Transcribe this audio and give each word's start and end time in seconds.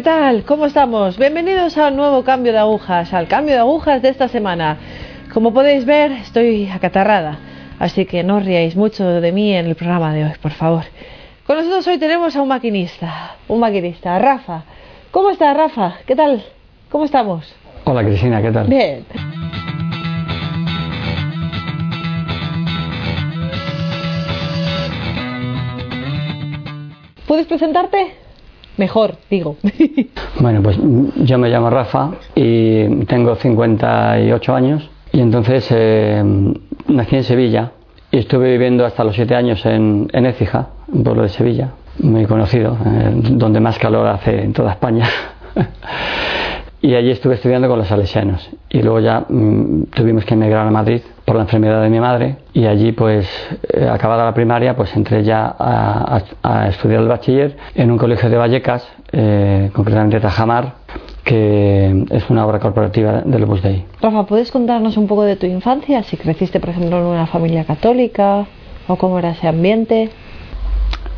¿Qué 0.00 0.04
tal? 0.04 0.44
¿Cómo 0.44 0.64
estamos? 0.64 1.18
Bienvenidos 1.18 1.76
a 1.76 1.88
un 1.88 1.96
nuevo 1.96 2.24
cambio 2.24 2.52
de 2.52 2.58
agujas, 2.58 3.12
al 3.12 3.28
cambio 3.28 3.52
de 3.52 3.60
agujas 3.60 4.00
de 4.00 4.08
esta 4.08 4.28
semana. 4.28 4.78
Como 5.34 5.52
podéis 5.52 5.84
ver, 5.84 6.10
estoy 6.12 6.70
acatarrada, 6.70 7.38
así 7.78 8.06
que 8.06 8.22
no 8.22 8.38
os 8.38 8.46
riáis 8.46 8.76
mucho 8.76 9.04
de 9.20 9.30
mí 9.30 9.52
en 9.54 9.66
el 9.66 9.74
programa 9.74 10.14
de 10.14 10.24
hoy, 10.24 10.32
por 10.40 10.52
favor. 10.52 10.84
Con 11.46 11.58
nosotros 11.58 11.86
hoy 11.86 11.98
tenemos 11.98 12.34
a 12.34 12.40
un 12.40 12.48
maquinista, 12.48 13.36
un 13.46 13.60
maquinista, 13.60 14.18
Rafa. 14.18 14.62
¿Cómo 15.10 15.28
está 15.28 15.52
Rafa? 15.52 15.96
¿Qué 16.06 16.16
tal? 16.16 16.46
¿Cómo 16.88 17.04
estamos? 17.04 17.54
Hola 17.84 18.02
Cristina, 18.02 18.40
¿qué 18.40 18.52
tal? 18.52 18.68
Bien. 18.68 19.04
¿Puedes 27.26 27.46
presentarte? 27.46 28.19
Mejor, 28.80 29.16
digo. 29.28 29.56
Bueno, 30.40 30.62
pues 30.62 30.78
yo 31.16 31.36
me 31.36 31.50
llamo 31.50 31.68
Rafa 31.68 32.12
y 32.34 33.04
tengo 33.04 33.34
58 33.34 34.54
años 34.54 34.88
y 35.12 35.20
entonces 35.20 35.68
eh, 35.70 36.24
nací 36.88 37.16
en 37.16 37.24
Sevilla 37.24 37.72
y 38.10 38.18
estuve 38.18 38.52
viviendo 38.52 38.86
hasta 38.86 39.04
los 39.04 39.14
7 39.14 39.34
años 39.34 39.66
en, 39.66 40.08
en 40.14 40.24
Écija, 40.24 40.68
un 40.88 41.04
pueblo 41.04 41.24
de 41.24 41.28
Sevilla, 41.28 41.72
muy 41.98 42.24
conocido, 42.24 42.78
eh, 42.86 43.12
donde 43.32 43.60
más 43.60 43.78
calor 43.78 44.06
hace 44.06 44.44
en 44.44 44.54
toda 44.54 44.70
España. 44.70 45.06
y 46.82 46.94
allí 46.94 47.10
estuve 47.10 47.34
estudiando 47.34 47.68
con 47.68 47.78
los 47.78 47.88
salesianos 47.88 48.48
y 48.70 48.80
luego 48.82 49.00
ya 49.00 49.24
mm, 49.28 49.84
tuvimos 49.94 50.24
que 50.24 50.34
emigrar 50.34 50.66
a 50.66 50.70
Madrid 50.70 51.00
por 51.26 51.36
la 51.36 51.42
enfermedad 51.42 51.82
de 51.82 51.90
mi 51.90 52.00
madre 52.00 52.36
y 52.54 52.64
allí 52.66 52.92
pues 52.92 53.28
eh, 53.72 53.86
acabada 53.88 54.24
la 54.24 54.32
primaria 54.34 54.74
pues 54.74 54.94
entré 54.96 55.22
ya 55.22 55.46
a, 55.58 56.16
a- 56.42 56.62
a 56.62 56.68
estudiar 56.68 57.00
el 57.02 57.08
bachiller 57.08 57.56
en 57.74 57.90
un 57.90 57.98
colegio 57.98 58.28
de 58.30 58.36
Vallecas, 58.36 58.88
eh, 59.12 59.70
concretamente 59.74 60.18
Tajamar, 60.20 60.74
que 61.24 62.04
es 62.10 62.28
una 62.30 62.46
obra 62.46 62.58
corporativa 62.58 63.20
del 63.24 63.44
Opus 63.44 63.62
Dei. 63.62 63.84
Rafa, 64.00 64.24
¿puedes 64.26 64.50
contarnos 64.50 64.96
un 64.96 65.06
poco 65.06 65.22
de 65.24 65.36
tu 65.36 65.46
infancia? 65.46 66.02
Si 66.02 66.16
creciste, 66.16 66.60
por 66.60 66.70
ejemplo, 66.70 66.98
en 66.98 67.04
una 67.04 67.26
familia 67.26 67.64
católica 67.64 68.46
o 68.88 68.96
cómo 68.96 69.18
era 69.18 69.30
ese 69.30 69.46
ambiente. 69.46 70.10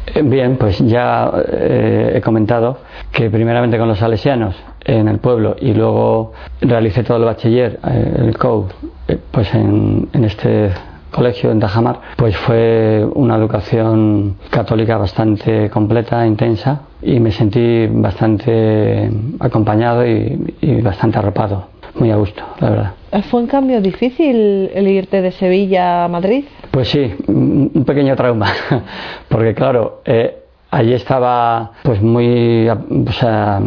Eh, 0.07 0.23
Bien, 0.23 0.57
pues 0.57 0.79
ya 0.79 1.31
eh, 1.49 2.13
he 2.17 2.21
comentado 2.21 2.79
que 3.13 3.31
primeramente 3.31 3.79
con 3.79 3.89
los 3.89 3.99
salesianos 3.99 4.55
en 4.85 5.07
el 5.09 5.19
pueblo 5.19 5.57
y 5.61 5.73
luego 5.75 6.33
realicé 6.61 7.05
todo 7.05 7.19
el 7.19 7.25
bachiller, 7.25 7.79
eh, 7.89 8.15
el 8.19 8.37
COU, 8.37 8.67
eh, 9.09 9.19
pues 9.31 9.55
en, 9.55 10.09
en 10.13 10.25
este 10.25 10.71
colegio 11.13 11.51
en 11.53 11.61
Tajamar, 11.61 12.01
pues 12.17 12.37
fue 12.37 13.07
una 13.15 13.37
educación 13.37 14.37
católica 14.51 14.97
bastante 14.97 15.69
completa, 15.71 16.27
intensa 16.27 16.81
y 17.03 17.21
me 17.21 17.31
sentí 17.31 17.87
bastante 17.87 19.11
acompañado 19.39 20.07
y, 20.07 20.55
y 20.63 20.81
bastante 20.81 21.19
arropado, 21.19 21.67
muy 21.95 22.11
a 22.11 22.17
gusto, 22.17 22.43
la 22.61 22.71
verdad. 22.71 22.93
¿Fue 23.31 23.41
un 23.41 23.47
cambio 23.47 23.81
difícil 23.81 24.71
el 24.75 24.89
irte 24.89 25.21
de 25.21 25.33
Sevilla 25.33 26.05
a 26.05 26.09
Madrid? 26.09 26.45
Pues 26.71 26.89
sí, 26.89 27.15
un 27.29 27.85
pequeño 27.87 28.17
trauma, 28.17 28.47
porque 29.29 29.55
claro, 29.55 30.01
eh, 30.05 30.39
allí 30.71 30.95
estaba 30.95 31.73
pues 31.83 32.01
muy, 32.01 32.69
o 32.69 33.13
sea, 33.13 33.61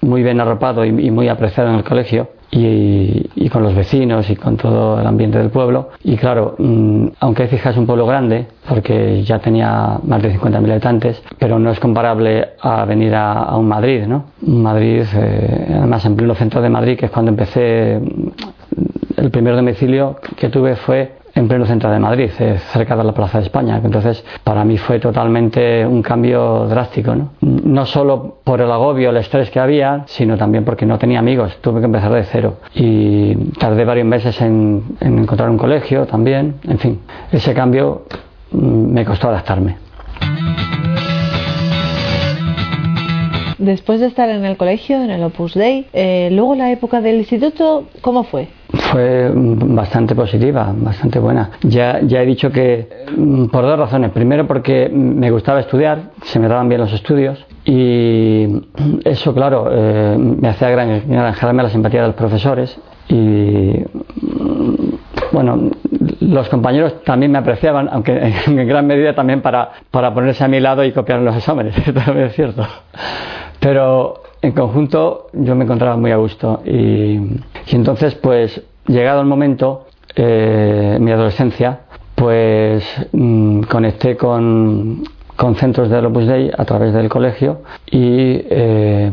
muy 0.00 0.22
bien 0.22 0.40
arropado 0.40 0.84
y, 0.84 0.88
y 0.88 1.10
muy 1.10 1.28
apreciado 1.28 1.70
en 1.70 1.76
el 1.76 1.84
colegio 1.84 2.28
y, 2.54 3.30
y 3.34 3.48
con 3.48 3.62
los 3.62 3.74
vecinos 3.74 4.28
y 4.28 4.36
con 4.36 4.58
todo 4.58 5.00
el 5.00 5.06
ambiente 5.06 5.38
del 5.38 5.48
pueblo. 5.48 5.88
Y 6.04 6.16
claro, 6.16 6.54
mm, 6.58 7.06
aunque 7.20 7.44
Écija 7.44 7.70
es 7.70 7.76
un 7.78 7.86
pueblo 7.86 8.06
grande, 8.06 8.46
porque 8.68 9.22
ya 9.24 9.38
tenía 9.38 9.98
más 10.04 10.22
de 10.22 10.38
50.000 10.38 10.70
habitantes, 10.70 11.22
pero 11.38 11.58
no 11.58 11.70
es 11.70 11.80
comparable 11.80 12.50
a 12.60 12.84
venir 12.84 13.14
a, 13.14 13.56
un 13.56 13.66
Madrid, 13.66 14.04
¿no? 14.06 14.26
Madrid, 14.42 15.04
eh, 15.14 15.66
además 15.78 16.04
en 16.04 16.14
pleno 16.14 16.34
centro 16.34 16.60
de 16.60 16.68
Madrid, 16.68 16.98
que 16.98 17.06
es 17.06 17.10
cuando 17.10 17.30
empecé 17.30 18.00
el 19.16 19.30
primer 19.30 19.56
domicilio 19.56 20.16
que 20.36 20.48
tuve 20.48 20.76
fue 20.76 21.21
en 21.34 21.48
pleno 21.48 21.66
centro 21.66 21.90
de 21.90 21.98
Madrid, 21.98 22.30
eh, 22.38 22.58
cerca 22.72 22.96
de 22.96 23.04
la 23.04 23.12
Plaza 23.12 23.38
de 23.38 23.44
España. 23.44 23.80
Entonces, 23.82 24.24
para 24.44 24.64
mí 24.64 24.78
fue 24.78 24.98
totalmente 24.98 25.86
un 25.86 26.02
cambio 26.02 26.66
drástico, 26.66 27.14
¿no? 27.14 27.30
No 27.40 27.86
solo 27.86 28.38
por 28.44 28.60
el 28.60 28.70
agobio, 28.70 29.10
el 29.10 29.16
estrés 29.16 29.50
que 29.50 29.60
había, 29.60 30.04
sino 30.06 30.36
también 30.36 30.64
porque 30.64 30.86
no 30.86 30.98
tenía 30.98 31.18
amigos, 31.18 31.56
tuve 31.60 31.80
que 31.80 31.86
empezar 31.86 32.12
de 32.12 32.24
cero. 32.24 32.56
Y 32.74 33.34
tardé 33.58 33.84
varios 33.84 34.06
meses 34.06 34.40
en, 34.40 34.82
en 35.00 35.18
encontrar 35.18 35.48
un 35.50 35.58
colegio 35.58 36.06
también, 36.06 36.56
en 36.68 36.78
fin, 36.78 37.00
ese 37.30 37.54
cambio 37.54 38.02
mm, 38.52 38.92
me 38.92 39.04
costó 39.04 39.28
adaptarme. 39.28 39.76
Después 43.62 44.00
de 44.00 44.06
estar 44.06 44.28
en 44.28 44.44
el 44.44 44.56
colegio, 44.56 45.00
en 45.02 45.10
el 45.10 45.22
Opus 45.22 45.54
Dei, 45.54 45.86
eh, 45.92 46.30
luego 46.32 46.56
la 46.56 46.72
época 46.72 47.00
del 47.00 47.16
instituto, 47.18 47.84
¿cómo 48.00 48.24
fue? 48.24 48.48
Fue 48.90 49.30
mm, 49.30 49.74
bastante 49.76 50.14
positiva, 50.16 50.74
bastante 50.76 51.20
buena. 51.20 51.50
Ya, 51.62 52.00
ya 52.02 52.22
he 52.22 52.26
dicho 52.26 52.50
que 52.50 52.88
mm, 53.16 53.46
por 53.46 53.62
dos 53.64 53.78
razones. 53.78 54.10
Primero 54.10 54.48
porque 54.48 54.88
me 54.92 55.30
gustaba 55.30 55.60
estudiar, 55.60 56.10
se 56.22 56.40
me 56.40 56.48
daban 56.48 56.68
bien 56.68 56.80
los 56.80 56.92
estudios 56.92 57.46
y 57.64 58.48
eso, 59.04 59.32
claro, 59.32 59.68
eh, 59.70 60.16
me 60.18 60.48
hacía 60.48 60.68
gran- 60.70 61.02
granjearme 61.06 61.62
la 61.62 61.70
simpatía 61.70 62.00
de 62.00 62.06
los 62.08 62.16
profesores 62.16 62.76
y 63.08 63.14
mm, 63.14 64.74
bueno, 65.30 65.70
los 66.20 66.48
compañeros 66.48 67.02
también 67.04 67.30
me 67.30 67.38
apreciaban, 67.38 67.88
aunque 67.92 68.12
en 68.46 68.66
gran 68.66 68.86
medida 68.88 69.14
también 69.14 69.40
para, 69.40 69.70
para 69.92 70.12
ponerse 70.12 70.42
a 70.42 70.48
mi 70.48 70.58
lado 70.58 70.84
y 70.84 70.90
copiar 70.90 71.20
los 71.20 71.36
exámenes, 71.36 71.76
también 72.04 72.26
es 72.26 72.34
cierto. 72.34 72.66
Pero 73.62 74.22
en 74.42 74.50
conjunto 74.50 75.28
yo 75.32 75.54
me 75.54 75.62
encontraba 75.62 75.96
muy 75.96 76.10
a 76.10 76.16
gusto 76.16 76.62
y, 76.64 77.14
y 77.70 77.70
entonces 77.70 78.16
pues 78.16 78.60
llegado 78.88 79.20
el 79.20 79.28
momento, 79.28 79.86
eh, 80.16 80.98
mi 81.00 81.12
adolescencia, 81.12 81.82
pues 82.16 82.84
mm, 83.12 83.60
conecté 83.62 84.16
con, 84.16 85.04
con 85.36 85.54
centros 85.54 85.90
del 85.90 86.06
Opus 86.06 86.26
Dei 86.26 86.50
a 86.58 86.64
través 86.64 86.92
del 86.92 87.08
colegio 87.08 87.60
y 87.88 88.42
eh, 88.50 89.12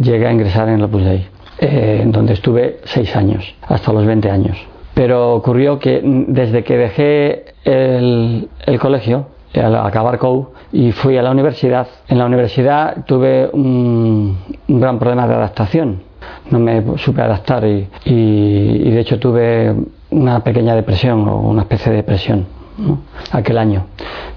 llegué 0.00 0.26
a 0.28 0.32
ingresar 0.32 0.68
en 0.68 0.76
el 0.76 0.84
Opus 0.84 1.04
Dei, 1.04 1.26
eh, 1.58 2.04
donde 2.06 2.34
estuve 2.34 2.78
seis 2.84 3.16
años, 3.16 3.54
hasta 3.66 3.92
los 3.92 4.06
20 4.06 4.30
años. 4.30 4.56
Pero 4.94 5.34
ocurrió 5.34 5.80
que 5.80 6.00
mm, 6.00 6.26
desde 6.32 6.62
que 6.62 6.76
dejé 6.76 7.44
el, 7.64 8.48
el 8.66 8.78
colegio, 8.78 9.26
al 9.54 9.74
acabar 9.76 10.18
COU, 10.18 10.48
y 10.72 10.92
fui 10.92 11.16
a 11.18 11.22
la 11.22 11.30
universidad, 11.30 11.86
en 12.08 12.18
la 12.18 12.26
universidad 12.26 13.04
tuve 13.06 13.48
un, 13.52 14.36
un 14.68 14.80
gran 14.80 14.98
problema 14.98 15.26
de 15.26 15.34
adaptación. 15.34 16.02
No 16.50 16.58
me 16.58 16.82
supe 16.98 17.22
adaptar 17.22 17.64
y, 17.64 17.88
y- 18.04 18.82
y 18.84 18.90
de 18.90 19.00
hecho 19.00 19.18
tuve 19.18 19.74
una 20.10 20.40
pequeña 20.44 20.74
depresión 20.74 21.26
o 21.28 21.36
una 21.40 21.62
especie 21.62 21.90
de 21.90 21.96
depresión 21.98 22.46
¿no? 22.78 22.98
aquel 23.32 23.58
año. 23.58 23.84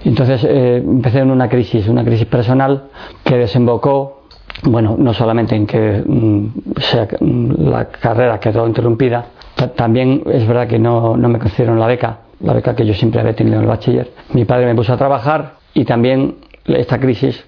Entonces 0.03 0.43
eh, 0.43 0.77
empecé 0.77 1.19
en 1.19 1.31
una 1.31 1.47
crisis, 1.49 1.87
una 1.87 2.03
crisis 2.03 2.25
personal 2.25 2.83
que 3.23 3.37
desembocó 3.37 4.21
bueno, 4.65 4.95
no 4.97 5.13
solamente 5.13 5.55
en 5.55 5.65
que 5.67 6.03
mm, 6.05 6.47
sea- 6.79 7.07
mm, 7.19 7.51
la 7.69 7.85
carrera 7.89 8.39
quedó 8.39 8.65
interrumpida, 8.67 9.25
ta- 9.55 9.69
también 9.73 10.23
es 10.27 10.47
verdad 10.47 10.67
que 10.67 10.79
no, 10.79 11.17
no 11.17 11.27
me 11.29 11.37
concedieron 11.39 11.79
la 11.79 11.87
beca, 11.87 12.17
la 12.43 12.53
beca 12.53 12.75
que 12.75 12.85
yo 12.85 12.93
siempre 12.93 13.21
había 13.21 13.35
tenido 13.35 13.57
en 13.57 13.63
el 13.63 13.67
bachiller. 13.67 14.11
Mi 14.33 14.45
padre 14.45 14.65
me 14.67 14.75
puso 14.75 14.93
a 14.93 14.97
trabajar 14.97 15.55
y 15.73 15.85
también 15.85 16.35
esta 16.65 16.99
crisis 16.99 17.43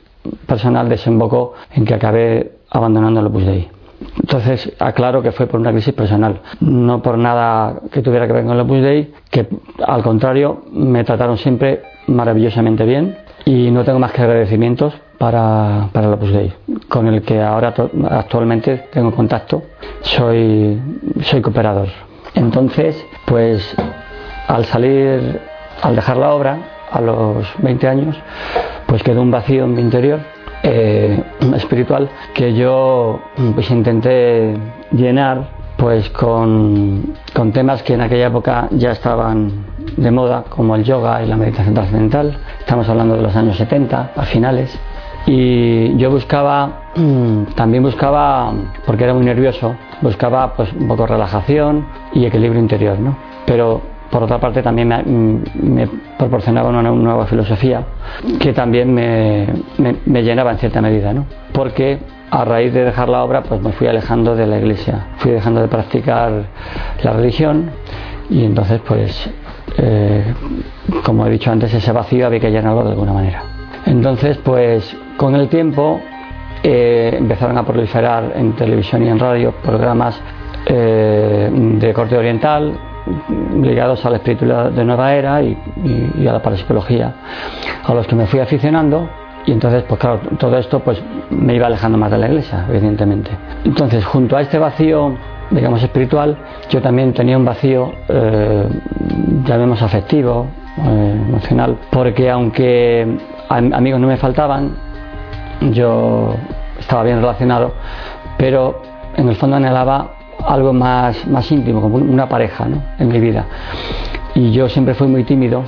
personal 0.47 0.89
desembocó 0.89 1.53
en 1.73 1.85
que 1.85 1.93
acabé 1.93 2.53
abandonando 2.69 3.19
el 3.19 3.27
Opus 3.27 3.45
Dei. 3.45 3.67
Entonces, 4.19 4.73
aclaro 4.79 5.21
que 5.21 5.31
fue 5.31 5.47
por 5.47 5.59
una 5.59 5.71
crisis 5.71 5.93
personal, 5.93 6.41
no 6.59 7.01
por 7.01 7.17
nada 7.17 7.81
que 7.91 8.01
tuviera 8.01 8.27
que 8.27 8.33
ver 8.33 8.43
con 8.43 8.53
el 8.53 8.59
Opus 8.61 8.81
Dei, 8.81 9.13
que 9.29 9.47
al 9.85 10.01
contrario 10.01 10.63
me 10.71 11.03
trataron 11.03 11.37
siempre 11.37 11.81
maravillosamente 12.07 12.85
bien 12.85 13.17
y 13.45 13.71
no 13.71 13.83
tengo 13.83 13.99
más 13.99 14.11
que 14.11 14.21
agradecimientos 14.21 14.93
para, 15.17 15.89
para 15.91 16.07
el 16.07 16.13
Opus 16.13 16.31
Dei, 16.31 16.53
con 16.87 17.07
el 17.07 17.21
que 17.21 17.41
ahora 17.41 17.73
actualmente 18.09 18.87
tengo 18.91 19.11
contacto, 19.11 19.63
soy, 20.01 20.79
soy 21.21 21.41
cooperador. 21.41 21.89
Entonces, 22.33 23.05
pues 23.25 23.75
al 24.47 24.65
salir, 24.65 25.41
al 25.81 25.95
dejar 25.95 26.17
la 26.17 26.33
obra, 26.33 26.57
a 26.91 27.01
los 27.01 27.47
20 27.59 27.87
años, 27.87 28.15
pues 28.85 29.03
quedó 29.03 29.21
un 29.21 29.31
vacío 29.31 29.65
en 29.65 29.73
mi 29.73 29.81
interior 29.81 30.19
eh, 30.63 31.21
espiritual 31.55 32.09
que 32.33 32.53
yo 32.53 33.19
pues 33.53 33.69
intenté 33.69 34.55
llenar 34.91 35.49
pues 35.77 36.09
con, 36.09 37.13
con 37.33 37.51
temas 37.51 37.83
que 37.83 37.93
en 37.93 38.01
aquella 38.01 38.27
época 38.27 38.67
ya 38.71 38.91
estaban 38.91 39.65
de 39.97 40.09
moda 40.09 40.45
como 40.49 40.75
el 40.75 40.83
yoga 40.83 41.21
y 41.21 41.27
la 41.27 41.35
meditación 41.35 41.75
trascendental 41.75 42.37
estamos 42.59 42.87
hablando 42.87 43.15
de 43.15 43.21
los 43.21 43.35
años 43.35 43.57
70 43.57 44.11
a 44.15 44.23
finales 44.23 44.75
y 45.27 45.95
yo 45.97 46.09
buscaba 46.09 46.91
también 47.55 47.83
buscaba 47.83 48.53
porque 48.85 49.03
era 49.03 49.13
muy 49.13 49.25
nervioso 49.25 49.75
buscaba 50.01 50.53
pues 50.53 50.71
un 50.73 50.87
poco 50.87 51.05
relajación 51.05 51.85
y 52.13 52.25
equilibrio 52.25 52.61
interior 52.61 52.97
¿no? 52.99 53.17
pero 53.45 53.81
por 54.09 54.23
otra 54.23 54.39
parte 54.39 54.61
también 54.61 55.43
me, 55.55 55.87
proporcionaba 56.17 56.69
una, 56.69 56.81
nueva 56.83 57.25
filosofía 57.25 57.83
que 58.39 58.53
también 58.53 58.93
me, 58.93 59.47
me, 60.05 60.23
llenaba 60.23 60.51
en 60.51 60.57
cierta 60.57 60.81
medida, 60.81 61.13
¿no? 61.13 61.25
porque 61.51 61.99
a 62.31 62.45
raíz 62.45 62.73
de 62.73 62.85
dejar 62.85 63.09
la 63.09 63.23
obra 63.23 63.43
pues 63.43 63.61
me 63.61 63.71
fui 63.71 63.87
alejando 63.87 64.35
de 64.35 64.47
la 64.47 64.57
iglesia, 64.57 65.07
fui 65.17 65.31
dejando 65.31 65.61
de 65.61 65.67
practicar 65.67 66.45
la 67.03 67.13
religión 67.13 67.71
y 68.29 68.43
entonces 68.43 68.81
pues 68.85 69.29
eh, 69.77 70.33
como 71.03 71.25
he 71.25 71.29
dicho 71.29 71.51
antes 71.51 71.73
ese 71.73 71.91
vacío 71.91 72.27
había 72.27 72.39
que 72.39 72.51
llenarlo 72.51 72.83
de 72.83 72.91
alguna 72.91 73.13
manera. 73.13 73.43
Entonces 73.85 74.37
pues 74.37 74.95
con 75.17 75.35
el 75.35 75.47
tiempo 75.49 75.99
eh, 76.63 77.15
empezaron 77.17 77.57
a 77.57 77.63
proliferar 77.63 78.33
en 78.35 78.53
televisión 78.53 79.03
y 79.03 79.09
en 79.09 79.19
radio 79.19 79.53
programas 79.63 80.19
eh, 80.65 81.49
de 81.53 81.93
corte 81.93 82.17
oriental 82.17 82.73
ligados 83.61 84.05
a 84.05 84.09
la 84.09 84.17
espiritualidad 84.17 84.71
de 84.71 84.83
nueva 84.83 85.13
era 85.13 85.41
y, 85.41 85.57
a 86.27 86.33
la 86.33 86.41
parapsicología, 86.41 87.13
a 87.83 87.93
los 87.93 88.07
que 88.07 88.15
me 88.15 88.25
fui 88.27 88.39
aficionando 88.39 89.09
y 89.45 89.51
entonces, 89.51 89.83
pues 89.83 89.99
claro, 89.99 90.21
todo 90.39 90.57
esto 90.57 90.79
pues 90.79 91.01
me 91.29 91.53
iba 91.53 91.67
alejando 91.67 91.97
más 91.97 92.09
de 92.09 92.17
la 92.17 92.27
iglesia, 92.27 92.65
evidentemente. 92.67 93.29
Entonces, 93.63 94.03
junto 94.03 94.35
a 94.35 94.41
este 94.41 94.57
vacío, 94.57 95.15
digamos, 95.51 95.83
espiritual, 95.83 96.35
yo 96.69 96.81
también 96.81 97.13
tenía 97.13 97.37
un 97.37 97.45
vacío, 97.45 97.91
eh, 98.09 98.67
llamemos 99.45 99.81
afectivo, 99.83 100.47
eh, 100.77 101.21
emocional, 101.27 101.77
porque 101.91 102.29
aunque 102.29 103.17
amigos 103.49 103.99
no 103.99 104.07
me 104.07 104.17
faltaban, 104.17 104.75
yo 105.71 106.35
estaba 106.79 107.03
bien 107.03 107.21
relacionado, 107.21 107.73
pero 108.37 108.81
en 109.15 109.29
el 109.29 109.35
fondo 109.35 109.57
anhelaba 109.57 110.14
algo 110.45 110.73
más, 110.73 111.25
más 111.27 111.51
íntimo, 111.51 111.81
como 111.81 111.97
una 111.97 112.27
pareja 112.27 112.65
¿no? 112.65 112.81
en 112.99 113.07
mi 113.07 113.19
vida. 113.19 113.45
Y 114.33 114.51
yo 114.51 114.69
siempre 114.69 114.93
fui 114.93 115.07
muy 115.07 115.23
tímido 115.23 115.63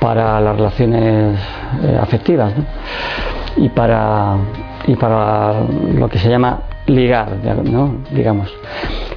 para 0.00 0.40
las 0.40 0.56
relaciones 0.56 1.38
eh, 1.82 1.98
afectivas 2.00 2.52
y, 3.56 3.68
para, 3.68 4.36
y 4.86 4.94
para 4.94 5.60
lo 5.94 6.08
que 6.08 6.18
se 6.18 6.28
llama 6.28 6.60
ligar, 6.86 7.28
¿no? 7.64 7.96
digamos. 8.10 8.52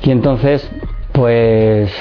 Y 0.02 0.12
entonces, 0.12 0.70
pues, 1.12 1.94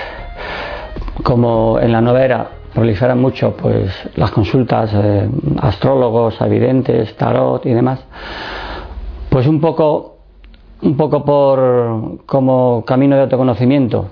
como 1.22 1.78
en 1.78 1.92
la 1.92 2.00
nueva 2.00 2.25
era 2.25 2.48
proliferan 2.75 3.20
mucho 3.20 3.56
pues, 3.56 3.92
las 4.16 4.31
consultas, 4.31 4.90
eh, 4.94 5.28
astrólogos, 5.60 6.40
evidentes, 6.40 7.16
tarot 7.16 7.66
y 7.66 7.70
demás, 7.70 8.04
pues 9.28 9.46
un 9.46 9.60
poco 9.60 10.10
un 10.82 10.97
poco 10.97 11.25
por 11.25 12.25
como 12.27 12.85
camino 12.87 13.17
de 13.17 13.23
autoconocimiento, 13.23 14.06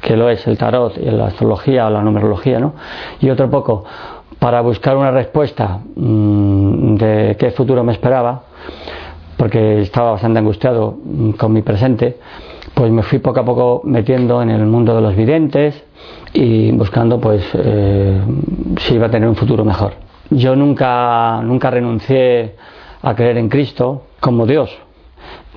que 0.00 0.16
lo 0.16 0.28
es 0.28 0.46
el 0.46 0.56
tarot 0.56 0.96
y 0.96 1.10
la 1.10 1.26
astrología 1.26 1.86
o 1.86 1.90
la 1.90 2.02
numerología, 2.02 2.58
¿no? 2.60 2.74
Y 3.20 3.30
otro 3.30 3.50
poco 3.50 3.84
para 4.38 4.60
buscar 4.62 4.96
una 4.96 5.10
respuesta 5.10 5.80
mm, 5.96 6.94
de 6.96 7.36
qué 7.38 7.50
futuro 7.50 7.84
me 7.84 7.92
esperaba, 7.92 8.42
porque 9.36 9.82
estaba 9.82 10.12
bastante 10.12 10.38
angustiado 10.38 10.96
mm, 11.04 11.30
con 11.32 11.52
mi 11.52 11.62
presente, 11.62 12.18
pues 12.74 12.90
me 12.90 13.02
fui 13.02 13.18
poco 13.18 13.40
a 13.40 13.44
poco 13.44 13.82
metiendo 13.84 14.40
en 14.42 14.50
el 14.50 14.64
mundo 14.66 14.94
de 14.94 15.02
los 15.02 15.14
videntes 15.14 15.84
y 16.32 16.70
buscando 16.72 17.20
pues 17.20 17.44
eh, 17.54 18.20
si 18.78 18.94
iba 18.94 19.06
a 19.06 19.10
tener 19.10 19.28
un 19.28 19.36
futuro 19.36 19.64
mejor. 19.64 19.92
Yo 20.30 20.54
nunca, 20.54 21.42
nunca 21.42 21.70
renuncié 21.70 22.54
a 23.02 23.14
creer 23.14 23.38
en 23.38 23.48
Cristo 23.48 24.04
como 24.20 24.46
Dios, 24.46 24.70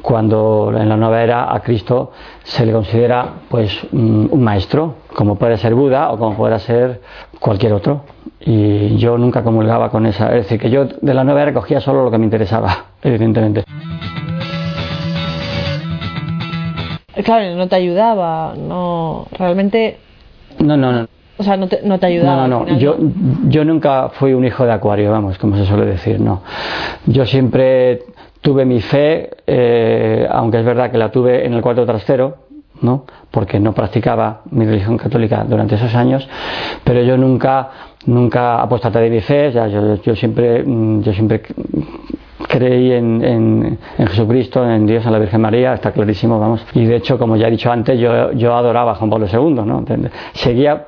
cuando 0.03 0.73
en 0.77 0.89
la 0.89 0.97
nueva 0.97 1.23
era 1.23 1.55
a 1.55 1.61
Cristo 1.61 2.11
se 2.43 2.65
le 2.65 2.73
considera 2.73 3.25
pues 3.49 3.87
un 3.93 4.43
maestro, 4.43 4.95
como 5.15 5.37
puede 5.37 5.57
ser 5.57 5.73
Buda 5.73 6.11
o 6.11 6.17
como 6.17 6.35
pueda 6.35 6.59
ser 6.59 6.99
cualquier 7.39 7.71
otro. 7.71 8.03
Y 8.41 8.97
yo 8.97 9.17
nunca 9.17 9.43
comulgaba 9.43 9.89
con 9.89 10.05
esa, 10.05 10.27
es 10.35 10.43
decir, 10.43 10.59
que 10.59 10.69
yo 10.69 10.85
de 10.85 11.13
la 11.13 11.23
nueva 11.23 11.43
era 11.43 11.53
cogía 11.53 11.79
solo 11.79 12.03
lo 12.03 12.11
que 12.11 12.17
me 12.17 12.25
interesaba, 12.25 12.87
evidentemente. 13.01 13.63
Claro, 17.23 17.55
no 17.55 17.67
te 17.69 17.75
ayudaba, 17.77 18.55
no, 18.57 19.27
realmente... 19.31 19.99
No, 20.59 20.75
no, 20.75 20.91
no. 20.91 21.07
O 21.37 21.43
sea, 21.43 21.55
no 21.55 21.67
te, 21.67 21.79
no 21.83 21.97
te 21.97 22.07
ayudaba. 22.07 22.47
No, 22.47 22.65
no, 22.65 22.65
no. 22.65 22.77
Yo, 22.77 22.97
yo 23.47 23.63
nunca 23.63 24.09
fui 24.09 24.33
un 24.33 24.45
hijo 24.45 24.65
de 24.65 24.73
acuario, 24.73 25.11
vamos, 25.11 25.37
como 25.37 25.55
se 25.55 25.65
suele 25.65 25.85
decir, 25.85 26.19
no. 26.19 26.41
Yo 27.05 27.25
siempre 27.25 28.01
tuve 28.43 28.65
mi 28.65 28.81
fe, 28.81 29.29
eh, 29.47 30.27
aunque 30.29 30.59
es 30.59 30.65
verdad 30.65 30.91
que 30.91 30.97
la 30.97 31.09
tuve 31.09 31.45
en 31.45 31.53
el 31.53 31.61
cuarto 31.61 31.85
trastero, 31.85 32.35
¿no? 32.81 33.05
porque 33.31 33.57
no 33.57 33.71
practicaba 33.73 34.41
mi 34.51 34.65
religión 34.65 34.97
católica 34.97 35.45
durante 35.47 35.75
esos 35.75 35.95
años, 35.95 36.27
pero 36.83 37.01
yo 37.01 37.17
nunca, 37.17 37.69
nunca 38.05 38.61
apostaté 38.61 38.99
de 38.99 39.09
mi 39.09 39.21
fe, 39.21 39.53
yo, 40.03 40.15
siempre, 40.15 40.61
mm, 40.61 41.01
yo 41.03 41.13
siempre 41.13 41.41
creí 42.49 42.91
en, 42.91 43.23
en, 43.23 43.77
Jesucristo, 44.09 44.69
en 44.69 44.85
Dios, 44.85 45.05
en 45.05 45.13
la 45.13 45.19
Virgen 45.19 45.39
María, 45.39 45.73
está 45.73 45.91
clarísimo, 45.91 46.37
vamos. 46.37 46.65
Y 46.73 46.83
de 46.83 46.97
hecho, 46.97 47.17
como 47.17 47.37
ya 47.37 47.47
he 47.47 47.51
dicho 47.51 47.71
antes, 47.71 47.97
yo, 47.97 48.33
yo 48.33 48.53
adoraba 48.53 48.91
a 48.91 48.95
Juan 48.95 49.09
Pablo 49.09 49.27
II, 49.31 49.63
¿no? 49.65 49.85
Seguía 50.33 50.85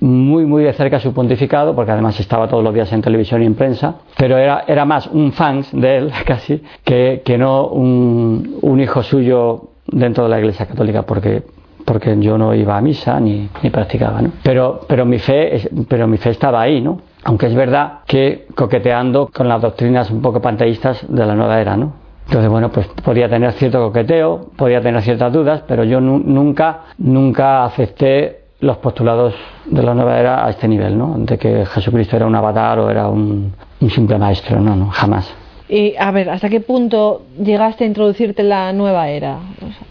muy 0.00 0.46
muy 0.46 0.64
de 0.64 0.72
cerca 0.72 1.00
su 1.00 1.12
pontificado, 1.12 1.74
porque 1.74 1.92
además 1.92 2.18
estaba 2.20 2.48
todos 2.48 2.62
los 2.62 2.72
días 2.74 2.92
en 2.92 3.02
televisión 3.02 3.42
y 3.42 3.46
en 3.46 3.54
prensa, 3.54 3.96
pero 4.16 4.36
era, 4.38 4.64
era 4.66 4.84
más 4.84 5.06
un 5.08 5.32
fans 5.32 5.68
de 5.72 5.96
él 5.96 6.12
casi 6.26 6.62
que, 6.84 7.22
que 7.24 7.38
no 7.38 7.66
un, 7.66 8.58
un, 8.62 8.80
hijo 8.80 9.02
suyo 9.02 9.70
dentro 9.86 10.24
de 10.24 10.30
la 10.30 10.38
Iglesia 10.38 10.66
Católica, 10.66 11.02
porque 11.02 11.42
porque 11.84 12.14
yo 12.20 12.36
no 12.36 12.54
iba 12.54 12.76
a 12.76 12.82
misa 12.82 13.18
ni, 13.18 13.48
ni 13.62 13.70
practicaba, 13.70 14.20
¿no? 14.20 14.32
Pero, 14.42 14.80
pero, 14.86 15.06
mi 15.06 15.18
fe, 15.18 15.70
pero 15.88 16.06
mi 16.06 16.18
fe 16.18 16.30
estaba 16.30 16.60
ahí, 16.60 16.82
¿no? 16.82 17.00
Aunque 17.24 17.46
es 17.46 17.54
verdad 17.54 18.00
que 18.06 18.46
coqueteando 18.54 19.30
con 19.32 19.48
las 19.48 19.62
doctrinas 19.62 20.10
un 20.10 20.20
poco 20.20 20.42
panteístas 20.42 21.06
de 21.08 21.24
la 21.24 21.34
nueva 21.34 21.58
era, 21.58 21.78
¿no? 21.78 21.94
Entonces, 22.26 22.50
bueno, 22.50 22.70
pues 22.70 22.86
podía 23.02 23.26
tener 23.30 23.52
cierto 23.52 23.80
coqueteo, 23.80 24.50
podía 24.54 24.82
tener 24.82 25.00
ciertas 25.00 25.32
dudas, 25.32 25.62
pero 25.66 25.82
yo 25.84 25.98
nunca, 25.98 26.80
nunca 26.98 27.64
acepté 27.64 28.47
los 28.60 28.76
postulados 28.78 29.34
de 29.66 29.82
la 29.82 29.94
nueva 29.94 30.18
era 30.18 30.44
a 30.44 30.50
este 30.50 30.66
nivel, 30.66 30.98
¿no? 30.98 31.14
De 31.18 31.38
que 31.38 31.64
Jesucristo 31.66 32.16
era 32.16 32.26
un 32.26 32.34
avatar 32.34 32.78
o 32.80 32.90
era 32.90 33.08
un, 33.08 33.52
simple 33.90 34.18
maestro, 34.18 34.60
no, 34.60 34.74
no, 34.74 34.90
jamás. 34.90 35.32
Y 35.68 35.94
a 35.96 36.10
ver, 36.10 36.30
¿hasta 36.30 36.48
qué 36.48 36.60
punto 36.60 37.22
llegaste 37.38 37.84
a 37.84 37.86
introducirte 37.86 38.42
en 38.42 38.48
la 38.48 38.72
nueva 38.72 39.08
era? 39.08 39.38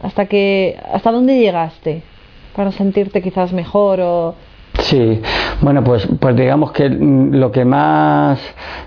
¿Hasta 0.01 0.25
que, 0.25 0.77
hasta 0.91 1.11
dónde 1.11 1.39
llegaste 1.39 2.01
para 2.55 2.71
sentirte 2.71 3.21
quizás 3.21 3.53
mejor 3.53 3.99
o 4.01 4.35
Sí, 4.79 5.21
bueno, 5.61 5.83
pues, 5.83 6.07
pues 6.19 6.35
digamos 6.35 6.71
que 6.71 6.89
lo 6.89 7.51
que 7.51 7.65
más 7.65 8.39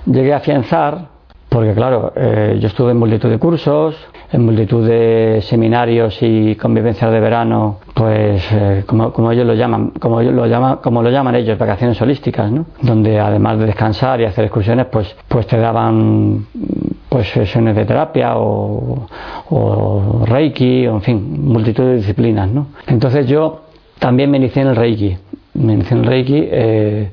llegué 0.07 0.33
a 0.33 0.37
afianzar, 0.37 1.09
porque 1.49 1.75
claro, 1.75 2.13
eh, 2.15 2.59
yo 2.61 2.69
estuve 2.69 2.93
en 2.93 2.99
multitud 2.99 3.29
de 3.29 3.39
cursos, 3.39 3.97
en 4.33 4.45
multitud 4.45 4.87
de 4.87 5.41
seminarios 5.43 6.19
y 6.21 6.55
convivencias 6.55 7.11
de 7.11 7.21
verano, 7.21 7.79
pues 7.95 8.47
eh, 8.53 8.85
como, 8.87 9.33
ellos 9.33 9.47
lo 9.47 9.55
llaman, 9.55 9.91
como 9.99 10.21
ellos 10.21 10.35
lo 10.35 10.47
llaman, 10.47 10.77
como 10.77 11.03
lo 11.03 11.11
llaman 11.11 11.35
ellos, 11.35 11.59
vacaciones 11.59 12.01
holísticas, 12.01 12.51
¿no? 12.51 12.67
Donde 12.81 13.19
además 13.19 13.59
de 13.59 13.67
descansar 13.67 14.21
y 14.21 14.25
hacer 14.25 14.45
excursiones, 14.45 14.87
pues, 14.87 15.15
pues 15.27 15.47
te 15.47 15.59
daban 15.59 16.47
pues 17.09 17.29
sesiones 17.29 17.75
de 17.75 17.85
terapia 17.85 18.37
o, 18.37 19.07
o 19.51 20.25
reiki, 20.25 20.87
o 20.87 20.95
en 20.95 21.03
fin, 21.03 21.45
multitud 21.45 21.85
de 21.85 21.97
disciplinas, 21.97 22.49
¿no? 22.49 22.69
Entonces 22.87 23.27
yo 23.27 23.63
también 23.99 24.31
me 24.31 24.37
inicié 24.37 24.63
en 24.63 24.69
el 24.69 24.77
reiki, 24.77 25.17
me 25.55 25.73
inicié 25.73 25.97
en 25.97 26.05
el 26.05 26.09
reiki, 26.09 26.49
eh, 26.51 27.11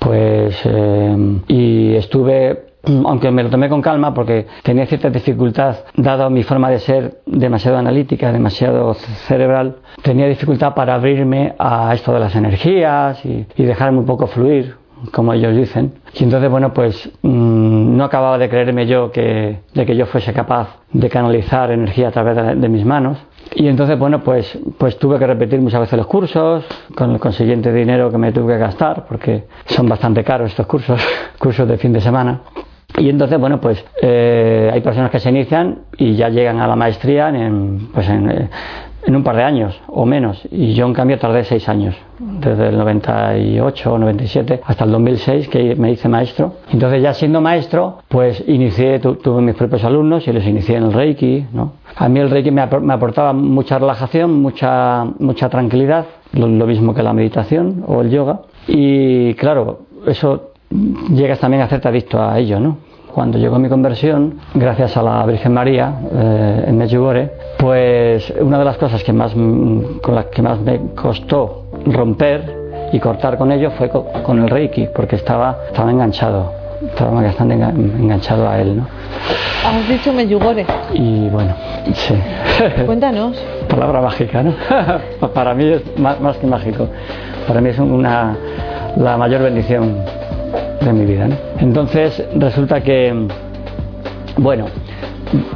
pues 0.00 0.60
eh, 0.64 1.38
y 1.46 1.94
estuve 1.94 2.65
aunque 3.04 3.30
me 3.30 3.42
lo 3.42 3.50
tomé 3.50 3.68
con 3.68 3.82
calma 3.82 4.14
porque 4.14 4.46
tenía 4.62 4.86
cierta 4.86 5.10
dificultad, 5.10 5.76
dado 5.96 6.30
mi 6.30 6.42
forma 6.42 6.70
de 6.70 6.78
ser 6.78 7.20
demasiado 7.26 7.78
analítica, 7.78 8.32
demasiado 8.32 8.94
cerebral, 8.94 9.76
tenía 10.02 10.26
dificultad 10.26 10.74
para 10.74 10.94
abrirme 10.94 11.54
a 11.58 11.92
esto 11.94 12.12
de 12.12 12.20
las 12.20 12.34
energías 12.36 13.24
y, 13.24 13.46
dejarme 13.56 13.98
un 13.98 14.06
poco 14.06 14.28
fluir, 14.28 14.76
como 15.10 15.32
ellos 15.32 15.56
dicen. 15.56 15.94
Y 16.14 16.22
entonces, 16.22 16.48
bueno, 16.48 16.72
pues 16.72 17.10
mm, 17.22 17.96
no 17.96 18.04
acababa 18.04 18.38
de 18.38 18.48
creerme 18.48 18.86
yo 18.86 19.10
que, 19.10 19.58
de 19.74 19.86
que 19.86 19.96
yo 19.96 20.06
fuese 20.06 20.32
capaz 20.32 20.68
de 20.92 21.10
canalizar 21.10 21.72
energía 21.72 22.08
a 22.08 22.10
través 22.12 22.60
de, 22.60 22.68
mis 22.68 22.84
manos. 22.84 23.18
Y 23.56 23.66
entonces, 23.66 23.98
bueno, 23.98 24.22
pues, 24.22 24.56
pues 24.78 24.96
tuve 24.98 25.18
que 25.18 25.26
repetir 25.26 25.60
muchas 25.60 25.80
veces 25.80 25.98
los 25.98 26.06
cursos, 26.06 26.64
con 26.94 27.10
el 27.10 27.18
consiguiente 27.18 27.72
dinero 27.72 28.10
que 28.10 28.18
me 28.18 28.30
tuve 28.30 28.54
que 28.54 28.60
gastar, 28.60 29.04
porque 29.06 29.44
son 29.64 29.88
bastante 29.88 30.22
caros 30.22 30.50
estos 30.50 30.66
cursos, 30.66 31.00
cursos 31.38 31.66
de 31.66 31.76
fin 31.76 31.92
de 31.92 32.00
semana. 32.00 32.40
Y 32.98 33.10
entonces, 33.10 33.38
bueno, 33.38 33.60
pues 33.60 33.84
eh, 34.00 34.70
hay 34.72 34.80
personas 34.80 35.10
que 35.10 35.20
se 35.20 35.28
inician 35.28 35.80
y 35.98 36.14
ya 36.14 36.28
llegan 36.28 36.60
a 36.60 36.66
la 36.66 36.76
maestría 36.76 37.28
en, 37.28 37.88
pues 37.92 38.08
en, 38.08 38.48
en, 39.06 39.16
un 39.16 39.22
par 39.22 39.36
de 39.36 39.42
años 39.42 39.78
o 39.88 40.06
menos. 40.06 40.40
Y 40.50 40.72
yo, 40.72 40.86
en 40.86 40.94
cambio, 40.94 41.18
tardé 41.18 41.44
seis 41.44 41.68
años, 41.68 41.94
desde 42.18 42.68
el 42.68 42.78
98 42.78 43.92
o 43.92 43.98
97 43.98 44.60
hasta 44.64 44.84
el 44.84 44.92
2006, 44.92 45.48
que 45.48 45.76
me 45.76 45.92
hice 45.92 46.08
maestro. 46.08 46.54
Entonces, 46.72 47.02
ya 47.02 47.12
siendo 47.12 47.40
maestro, 47.40 47.98
pues 48.08 48.42
inicié, 48.46 48.98
tuve 48.98 49.42
mis 49.42 49.54
propios 49.54 49.84
alumnos 49.84 50.26
y 50.26 50.32
les 50.32 50.46
inicié 50.46 50.76
en 50.76 50.84
el 50.84 50.92
Reiki, 50.92 51.46
¿no? 51.52 51.72
A 51.96 52.08
mí 52.08 52.18
el 52.20 52.30
Reiki 52.30 52.50
me, 52.50 52.62
aportaba 52.62 53.32
mucha 53.32 53.78
relajación, 53.78 54.40
mucha, 54.40 55.04
mucha 55.18 55.48
tranquilidad 55.48 56.06
lo, 56.32 56.66
mismo 56.66 56.94
que 56.94 57.02
la 57.02 57.12
meditación 57.12 57.84
o 57.86 58.00
el 58.00 58.10
yoga. 58.10 58.40
Y 58.68 59.34
claro, 59.34 59.80
eso 60.06 60.52
llegas 60.70 61.38
también 61.38 61.62
a 61.62 61.66
hacerte 61.66 61.88
adicto 61.88 62.22
a 62.22 62.38
ello, 62.38 62.60
¿no? 62.60 62.78
Cuando 63.12 63.38
llegó 63.38 63.58
mi 63.58 63.68
conversión, 63.70 64.40
gracias 64.52 64.94
a 64.96 65.02
la 65.02 65.24
Virgen 65.24 65.54
María 65.54 65.94
eh, 66.12 66.64
en 66.66 66.76
Medjugorje, 66.76 67.30
pues 67.56 68.30
una 68.40 68.58
de 68.58 68.64
las 68.66 68.76
cosas 68.76 69.02
que 69.02 69.12
más, 69.12 69.32
con 69.32 70.14
las 70.14 70.26
que 70.26 70.42
más 70.42 70.60
me 70.60 70.92
costó 70.94 71.64
romper 71.86 72.66
y 72.92 73.00
cortar 73.00 73.38
con 73.38 73.52
ello 73.52 73.70
fue 73.70 73.88
con, 73.88 74.42
el 74.42 74.50
Reiki, 74.50 74.88
porque 74.94 75.16
estaba, 75.16 75.60
estaba 75.68 75.90
enganchado, 75.90 76.52
estaba 76.82 77.22
bastante 77.22 77.54
enganchado 77.54 78.46
a 78.46 78.60
él, 78.60 78.76
¿no? 78.76 78.86
Has 79.64 79.88
dicho 79.88 80.12
Medjugorje. 80.12 80.66
Y 80.92 81.30
bueno, 81.30 81.54
sí. 81.94 82.14
Cuéntanos. 82.84 83.42
Palabra 83.66 84.02
mágica, 84.02 84.42
¿no? 84.42 84.52
Para 85.32 85.54
mí 85.54 85.64
es 85.64 85.98
más, 85.98 86.20
más 86.20 86.36
que 86.36 86.46
mágico. 86.46 86.86
Para 87.48 87.62
mí 87.62 87.70
es 87.70 87.78
una, 87.78 88.36
la 88.96 89.16
mayor 89.16 89.42
bendición 89.42 90.04
de 90.80 90.92
mi 90.92 91.04
vida. 91.04 91.28
Entonces 91.58 92.22
resulta 92.36 92.80
que, 92.82 93.28
bueno, 94.36 94.66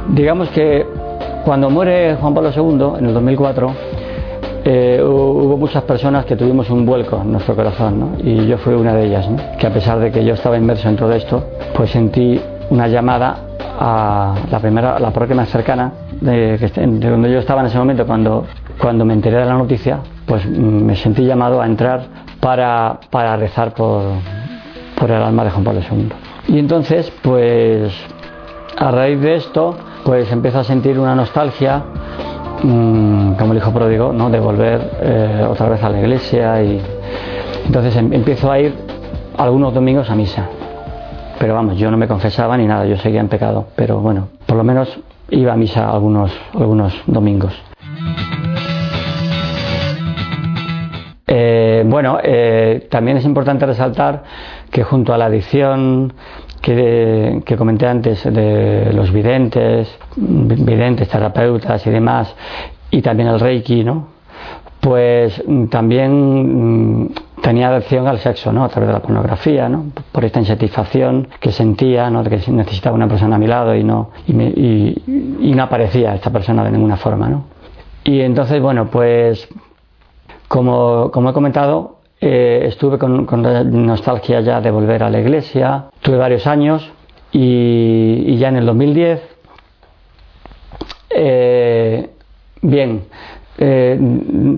digamos 0.09 0.49
que 0.50 0.87
cuando 1.45 1.71
muere 1.71 2.17
Juan 2.17 2.35
Pablo 2.35 2.50
II 2.55 2.99
en 2.99 3.07
el 3.07 3.15
2004, 3.15 3.73
eh, 4.65 5.03
hubo 5.03 5.57
muchas 5.57 5.83
personas 5.85 6.27
que 6.27 6.37
tuvimos 6.37 6.69
un 6.69 6.85
vuelco 6.85 7.21
en 7.23 7.33
nuestro 7.33 7.57
corazón, 7.57 8.17
y 8.23 8.47
yo 8.47 8.59
fui 8.59 8.75
una 8.75 8.95
de 8.95 9.07
ellas, 9.07 9.29
que 9.59 9.67
a 9.67 9.73
pesar 9.73 9.99
de 9.99 10.11
que 10.11 10.25
yo 10.25 10.35
estaba 10.35 10.57
inmerso 10.59 10.89
en 10.89 10.97
todo 10.97 11.12
esto, 11.12 11.45
pues 11.75 11.91
sentí 11.91 12.39
una 12.69 12.87
llamada 12.87 13.37
a 13.79 14.35
la 14.50 14.59
primera, 14.61 14.99
la 14.99 15.11
parroquia 15.11 15.37
más 15.37 15.49
cercana, 15.49 15.93
de, 16.21 16.59
de, 16.59 17.11
donde 17.11 17.33
yo 17.33 17.39
estaba 17.39 17.62
en 17.62 17.69
ese 17.69 17.79
momento 17.79 18.07
cuando, 18.07 18.45
cuando 18.79 19.07
me 19.07 19.15
enteré 19.15 19.39
de 19.39 19.47
la 19.47 19.55
noticia, 19.55 20.00
pues 20.27 20.45
me 20.47 20.95
sentí 20.95 21.25
llamado 21.25 21.62
a 21.62 21.67
entrar 21.67 22.03
para, 22.41 23.00
para 23.11 23.37
rezar 23.37 23.73
por, 23.73 24.03
por 25.00 25.11
el 25.11 25.23
alma 25.23 25.45
de 25.45 25.50
Juan 25.50 25.64
Pablo 25.64 25.80
II. 25.80 26.12
Y 26.49 26.59
entonces, 26.59 27.11
pues 27.23 27.90
a 28.76 28.90
raíz 28.90 29.21
de 29.21 29.37
esto, 29.37 29.75
pues 30.04 30.30
empiezo 30.30 30.59
a 30.61 30.64
sentir 30.64 30.99
una 30.99 31.14
nostalgia, 31.14 31.83
mm, 32.62 33.33
como 33.33 33.52
el 33.52 33.59
hijo 33.59 33.73
pródigo, 33.73 34.12
¿no? 34.12 34.28
de 34.28 34.38
volver 34.38 34.90
eh, 35.00 35.47
otra 35.49 35.71
vez 35.71 35.83
a 35.83 35.88
la 35.88 36.00
iglesia 36.00 36.62
y 36.62 36.80
entonces 37.66 37.97
em, 37.97 38.12
empiezo 38.12 38.52
a 38.52 38.59
ir 38.61 38.75
algunos 39.38 39.73
domingos 39.73 40.11
a 40.11 40.14
misa. 40.14 40.49
Pero 41.38 41.54
vamos, 41.54 41.78
yo 41.78 41.90
no 41.90 41.97
me 41.97 42.07
confesaba 42.07 42.57
ni 42.59 42.66
nada, 42.66 42.85
yo 42.85 42.99
seguía 42.99 43.21
en 43.21 43.28
pecado, 43.28 43.69
pero 43.75 44.00
bueno, 44.00 44.28
por 44.45 44.59
lo 44.59 44.64
menos 44.64 45.00
iba 45.30 45.54
a 45.54 45.57
misa 45.57 45.90
algunos, 45.90 46.30
algunos 46.52 46.95
domingos. 47.07 47.54
Eh, 51.33 51.85
bueno, 51.87 52.19
eh, 52.23 52.88
también 52.90 53.16
es 53.16 53.25
importante 53.25 53.64
resaltar 53.64 54.25
que 54.71 54.85
junto 54.85 55.12
a 55.12 55.19
la 55.19 55.27
adicción 55.27 56.12
que, 56.61 57.43
comenté 57.57 57.87
antes 57.87 58.25
de 58.25 58.93
los 58.93 59.12
videntes, 59.12 59.89
videntes, 60.17 61.09
terapeutas 61.09 61.87
y 61.87 61.91
demás, 61.91 62.35
y 62.91 63.03
también 63.03 63.29
el 63.29 63.41
Reiki, 63.41 63.85
¿no? 63.85 64.09
Pues 64.81 65.43
también 65.71 67.05
mm, 67.05 67.15
tenía 67.43 67.69
adicción 67.69 68.07
al 68.07 68.19
sexo, 68.19 68.53
¿no? 68.53 68.65
A 68.65 68.69
través 68.69 68.89
de 68.89 68.95
la 68.95 69.00
pornografía, 69.00 69.69
¿no? 69.69 69.87
Por 70.12 70.25
esta 70.25 70.41
insatisfacción 70.41 71.29
que 71.39 71.53
sentía, 71.53 72.09
¿no? 72.11 72.23
De 72.23 72.31
que 72.31 72.50
necesitaba 72.50 72.95
una 72.95 73.09
persona 73.09 73.37
a 73.37 73.39
mi 73.39 73.47
lado 73.47 73.75
y 73.75 73.85
no, 73.85 74.11
y, 74.27 75.53
no 75.55 75.62
aparecía 75.62 76.15
esta 76.15 76.31
persona 76.31 76.65
de 76.65 76.71
ninguna 76.71 76.97
forma, 76.97 77.29
¿no? 77.29 77.45
Y 78.05 78.21
entonces, 78.21 78.61
bueno, 78.62 78.87
pues 78.91 79.49
como, 80.49 81.11
como 81.11 81.31
he 81.31 81.33
comentado, 81.33 82.00
eh, 82.23 82.67
estuve 82.67 82.99
con, 82.99 83.27
nostalgia 83.87 84.41
ya 84.41 84.61
de 84.61 84.71
volver 84.71 85.03
a 85.03 85.09
la 85.09 85.21
iglesia, 85.21 85.87
tuve 86.03 86.19
varios 86.19 86.47
años 86.47 86.93
y, 87.33 88.37
ya 88.37 88.49
en 88.49 88.57
el 88.57 88.67
2010, 88.67 89.23
eh, 91.11 92.11
bien, 92.61 93.05
eh, 93.57 93.99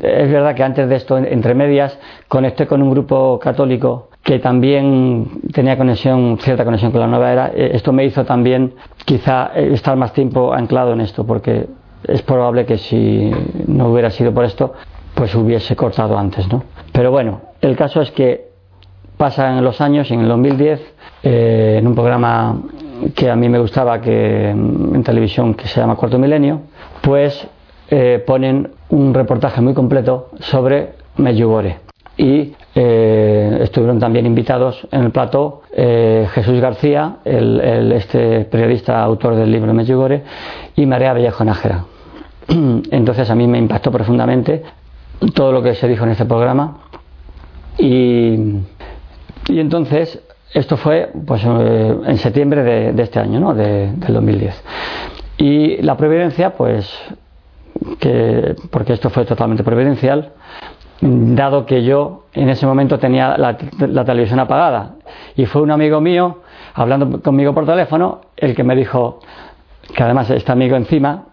es 0.02 0.32
verdad 0.32 0.56
que 0.56 0.64
antes 0.64 0.88
de 0.88 0.96
esto, 0.96 1.16
entre 1.18 1.54
medias, 1.54 1.96
conecté 2.26 2.66
con 2.66 2.82
un 2.82 2.90
grupo 2.90 3.38
católico 3.38 4.08
que 4.24 4.40
también 4.40 5.42
tenía 5.52 5.76
conexión, 5.76 6.38
cierta 6.40 6.64
conexión 6.64 6.90
con 6.90 7.00
la 7.00 7.06
nueva 7.06 7.32
era. 7.32 7.46
Esto 7.48 7.92
me 7.92 8.04
hizo 8.04 8.24
también 8.24 8.74
quizá 9.04 9.52
estar 9.54 9.96
más 9.96 10.12
tiempo 10.12 10.52
anclado 10.52 10.92
en 10.92 11.00
esto, 11.00 11.24
porque 11.24 11.66
es 12.06 12.22
probable 12.22 12.66
que 12.66 12.78
si 12.78 13.30
no 13.66 13.88
hubiera 13.88 14.10
sido 14.10 14.32
por 14.32 14.44
esto, 14.44 14.74
pues 15.14 15.34
hubiese 15.34 15.76
cortado 15.76 16.18
antes, 16.18 16.50
¿no? 16.50 16.62
Pero 16.92 17.10
bueno, 17.10 17.40
el 17.60 17.76
caso 17.76 18.00
es 18.00 18.10
que 18.10 18.52
pasan 19.16 19.62
los 19.62 19.80
años 19.80 20.10
y 20.10 20.14
en 20.14 20.20
el 20.20 20.28
2010, 20.28 20.80
eh, 21.22 21.76
en 21.78 21.86
un 21.86 21.94
programa 21.94 22.60
que 23.14 23.30
a 23.30 23.36
mí 23.36 23.48
me 23.48 23.60
gustaba 23.60 24.00
que 24.00 24.52
mm, 24.52 24.96
en 24.96 25.04
televisión 25.04 25.54
que 25.54 25.68
se 25.68 25.80
llama 25.80 25.94
Cuarto 25.94 26.18
Milenio, 26.18 26.62
pues 27.00 27.46
eh, 27.88 28.22
ponen 28.26 28.70
un 28.88 29.14
reportaje 29.14 29.60
muy 29.60 29.74
completo 29.74 30.30
sobre 30.40 30.94
Medjugorje 31.18 31.78
y 32.16 32.52
eh, 32.74 33.58
estuvieron 33.62 34.00
también 34.00 34.26
invitados 34.26 34.86
en 34.90 35.04
el 35.04 35.10
plató 35.10 35.62
Jesús 35.72 36.60
García, 36.60 37.18
el, 37.24 37.92
este 37.92 38.44
periodista 38.46 39.02
autor 39.02 39.36
del 39.36 39.50
libro 39.50 39.72
Medjugorje, 39.72 40.22
y 40.74 40.84
María 40.84 41.12
Vallejo 41.12 41.44
Nájera. 41.44 41.84
Entonces 42.48 43.30
a 43.30 43.34
mí 43.34 43.46
me 43.46 43.58
impactó 43.58 43.92
profundamente 43.92 44.62
todo 45.34 45.52
lo 45.52 45.62
que 45.62 45.74
se 45.74 45.88
dijo 45.88 46.04
en 46.04 46.10
este 46.10 46.24
programa. 46.24 46.78
Y, 47.78 48.34
y 49.48 49.60
entonces, 49.60 50.20
esto 50.52 50.76
fue 50.76 51.10
pues, 51.26 51.42
eh, 51.44 51.96
en 52.06 52.18
septiembre 52.18 52.62
de, 52.62 53.02
este 53.02 53.18
año, 53.18 53.40
¿no? 53.40 53.54
de, 53.54 53.92
del 53.92 54.14
2010. 54.14 54.62
Y 55.38 55.82
la 55.82 55.96
providencia, 55.96 56.50
pues, 56.50 56.92
que, 57.98 58.54
porque 58.70 58.92
esto 58.92 59.10
fue 59.10 59.24
totalmente 59.24 59.64
providencial, 59.64 60.32
dado 61.00 61.66
que 61.66 61.82
yo 61.82 62.26
en 62.32 62.48
ese 62.48 62.66
momento 62.66 62.98
tenía 62.98 63.36
la, 63.36 63.56
la, 63.78 64.04
televisión 64.04 64.38
apagada. 64.38 64.96
Y 65.36 65.46
fue 65.46 65.62
un 65.62 65.70
amigo 65.70 66.00
mío, 66.00 66.38
hablando 66.74 67.20
conmigo 67.22 67.52
por 67.54 67.66
teléfono, 67.66 68.20
el 68.36 68.54
que 68.54 68.62
me 68.62 68.76
dijo, 68.76 69.20
que 69.94 70.02
además 70.02 70.30
este 70.30 70.52
amigo 70.52 70.76
encima 70.76 71.24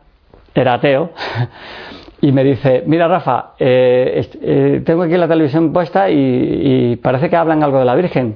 era 0.55 0.73
ateo, 0.75 1.11
y 2.21 2.31
me 2.31 2.43
dice, 2.43 2.83
mira 2.85 3.07
Rafa, 3.07 3.51
eh, 3.57 4.27
eh, 4.41 4.81
tengo 4.85 5.03
aquí 5.03 5.15
la 5.15 5.27
televisión 5.27 5.71
puesta 5.71 6.09
y, 6.09 6.97
parece 6.97 7.29
que 7.29 7.35
hablan 7.37 7.63
algo 7.63 7.79
de 7.79 7.85
la 7.85 7.95
Virgen 7.95 8.35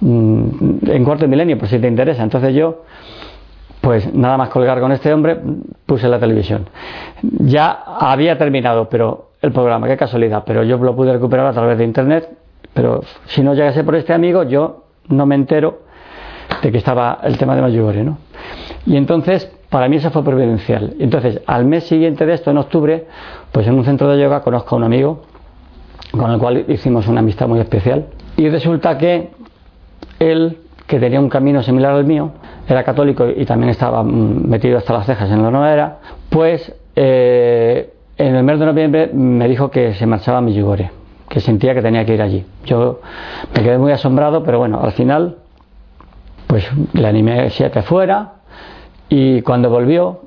mm, 0.00 0.90
en 0.90 1.04
cuarto 1.04 1.26
milenio, 1.26 1.58
por 1.58 1.68
si 1.68 1.78
te 1.78 1.88
interesa. 1.88 2.22
Entonces 2.22 2.54
yo, 2.54 2.82
pues 3.80 4.12
nada 4.14 4.36
más 4.36 4.50
colgar 4.50 4.78
con 4.80 4.92
este 4.92 5.12
hombre, 5.12 5.38
puse 5.86 6.08
la 6.08 6.18
televisión. 6.18 6.66
Ya 7.22 7.70
había 7.70 8.36
terminado 8.36 8.88
pero 8.88 9.30
el 9.40 9.52
programa, 9.52 9.86
qué 9.88 9.96
casualidad, 9.96 10.42
pero 10.46 10.62
yo 10.62 10.76
lo 10.78 10.94
pude 10.94 11.12
recuperar 11.12 11.46
a 11.46 11.52
través 11.52 11.78
de 11.78 11.84
internet, 11.84 12.28
pero 12.74 13.02
si 13.26 13.42
no 13.42 13.54
llegase 13.54 13.84
por 13.84 13.94
este 13.94 14.12
amigo, 14.12 14.42
yo 14.42 14.84
no 15.08 15.24
me 15.24 15.34
entero 15.34 15.80
de 16.62 16.72
que 16.72 16.78
estaba 16.78 17.20
el 17.22 17.38
tema 17.38 17.54
de 17.54 17.62
Mayugore, 17.62 18.04
¿no? 18.04 18.18
Y 18.86 18.96
entonces 18.96 19.50
para 19.74 19.88
mí 19.88 19.96
eso 19.96 20.12
fue 20.12 20.22
providencial. 20.22 20.94
Entonces, 21.00 21.40
al 21.48 21.64
mes 21.64 21.82
siguiente 21.82 22.24
de 22.24 22.34
esto, 22.34 22.52
en 22.52 22.58
octubre, 22.58 23.06
pues 23.50 23.66
en 23.66 23.74
un 23.74 23.84
centro 23.84 24.08
de 24.08 24.22
yoga 24.22 24.40
conozco 24.40 24.76
a 24.76 24.78
un 24.78 24.84
amigo 24.84 25.22
con 26.12 26.30
el 26.30 26.38
cual 26.38 26.64
hicimos 26.68 27.08
una 27.08 27.18
amistad 27.18 27.48
muy 27.48 27.58
especial. 27.58 28.06
Y 28.36 28.48
resulta 28.50 28.96
que 28.96 29.30
él, 30.20 30.58
que 30.86 31.00
tenía 31.00 31.18
un 31.18 31.28
camino 31.28 31.60
similar 31.60 31.92
al 31.92 32.04
mío, 32.04 32.30
era 32.68 32.84
católico 32.84 33.26
y 33.28 33.44
también 33.46 33.70
estaba 33.70 34.04
mm, 34.04 34.48
metido 34.48 34.78
hasta 34.78 34.92
las 34.92 35.06
cejas 35.06 35.28
en 35.32 35.42
la 35.42 35.50
nueva 35.50 35.98
pues 36.30 36.72
eh, 36.94 37.92
en 38.16 38.36
el 38.36 38.44
mes 38.44 38.60
de 38.60 38.66
noviembre 38.66 39.10
me 39.12 39.48
dijo 39.48 39.72
que 39.72 39.94
se 39.94 40.06
marchaba 40.06 40.38
a 40.38 40.40
Medjugorje, 40.40 40.92
que 41.28 41.40
sentía 41.40 41.74
que 41.74 41.82
tenía 41.82 42.04
que 42.04 42.14
ir 42.14 42.22
allí. 42.22 42.46
Yo 42.64 43.00
me 43.52 43.60
quedé 43.60 43.76
muy 43.78 43.90
asombrado, 43.90 44.44
pero 44.44 44.60
bueno, 44.60 44.78
al 44.80 44.92
final, 44.92 45.38
pues 46.46 46.64
le 46.92 47.08
animé 47.08 47.40
a 47.40 47.70
que 47.72 47.82
fuera, 47.82 48.33
y 49.16 49.42
cuando 49.42 49.70
volvió, 49.70 50.22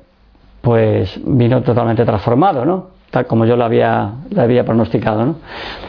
pues 0.62 1.20
vino 1.22 1.62
totalmente 1.62 2.06
transformado, 2.06 2.64
¿no? 2.64 2.86
Tal 3.10 3.26
como 3.26 3.44
yo 3.44 3.54
lo 3.54 3.64
había, 3.64 4.12
lo 4.30 4.40
había 4.40 4.64
pronosticado, 4.64 5.26
¿no? 5.26 5.34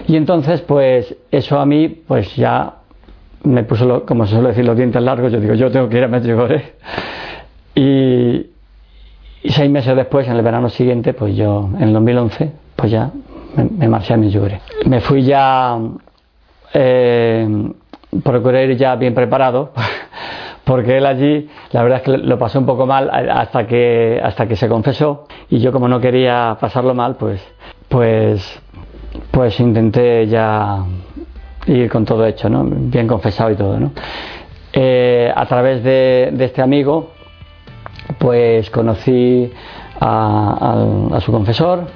Y 0.05 0.17
entonces, 0.17 0.59
pues 0.59 1.15
eso 1.31 1.57
a 1.61 1.65
mí, 1.65 1.87
pues 1.87 2.35
ya 2.35 2.73
me 3.43 3.63
puso, 3.63 4.05
como 4.05 4.25
se 4.25 4.33
suele 4.33 4.49
decir, 4.49 4.65
los 4.65 4.75
dientes 4.75 5.01
largos. 5.01 5.31
Yo 5.31 5.39
digo, 5.39 5.53
yo 5.53 5.71
tengo 5.71 5.87
que 5.87 5.97
ir 5.97 6.03
a 6.03 6.07
Medjugorje. 6.09 6.73
Y, 7.73 8.47
y 9.43 9.49
seis 9.49 9.71
meses 9.71 9.95
después, 9.95 10.27
en 10.27 10.35
el 10.35 10.41
verano 10.41 10.67
siguiente, 10.67 11.13
pues 11.13 11.37
yo, 11.37 11.69
en 11.77 11.83
el 11.83 11.93
2011, 11.93 12.51
pues 12.75 12.91
ya 12.91 13.11
me, 13.55 13.87
marché 13.87 14.13
a 14.13 14.17
Medjugorje. 14.17 14.59
Me 14.87 14.99
fui 14.99 15.23
ya, 15.23 15.79
eh, 16.73 17.47
procuré 18.25 18.65
ir 18.65 18.75
ya 18.75 18.97
bien 18.97 19.13
preparado 19.13 19.71
porque 20.69 20.97
él 20.97 21.05
allí 21.07 21.49
la 21.71 21.81
verdad 21.81 21.97
es 21.97 22.03
que 22.03 22.17
lo 22.17 22.37
pasó 22.37 22.59
un 22.59 22.67
poco 22.67 22.85
mal 22.85 23.09
hasta 23.09 23.65
que 23.65 24.21
hasta 24.23 24.47
que 24.47 24.55
se 24.55 24.69
confesó 24.69 25.25
y 25.49 25.57
yo 25.59 25.71
como 25.71 25.87
no 25.87 25.99
quería 25.99 26.57
pasarlo 26.61 26.93
mal 26.93 27.15
pues 27.15 27.41
pues 27.89 28.61
pues 29.31 29.59
intenté 29.59 30.27
ya 30.27 30.83
ir 31.65 31.89
con 31.89 32.05
todo 32.05 32.25
hecho, 32.25 32.49
¿no? 32.49 32.63
bien 32.65 33.07
confesado 33.07 33.51
y 33.51 33.55
todo. 33.55 33.79
¿no? 33.79 33.91
Eh, 34.73 35.31
a 35.35 35.45
través 35.45 35.83
de, 35.83 36.33
este 36.39 36.61
amigo, 36.61 37.11
pues 38.17 38.69
conocí 38.69 39.51
a, 39.99 41.19
su 41.19 41.31
confesor 41.31 41.87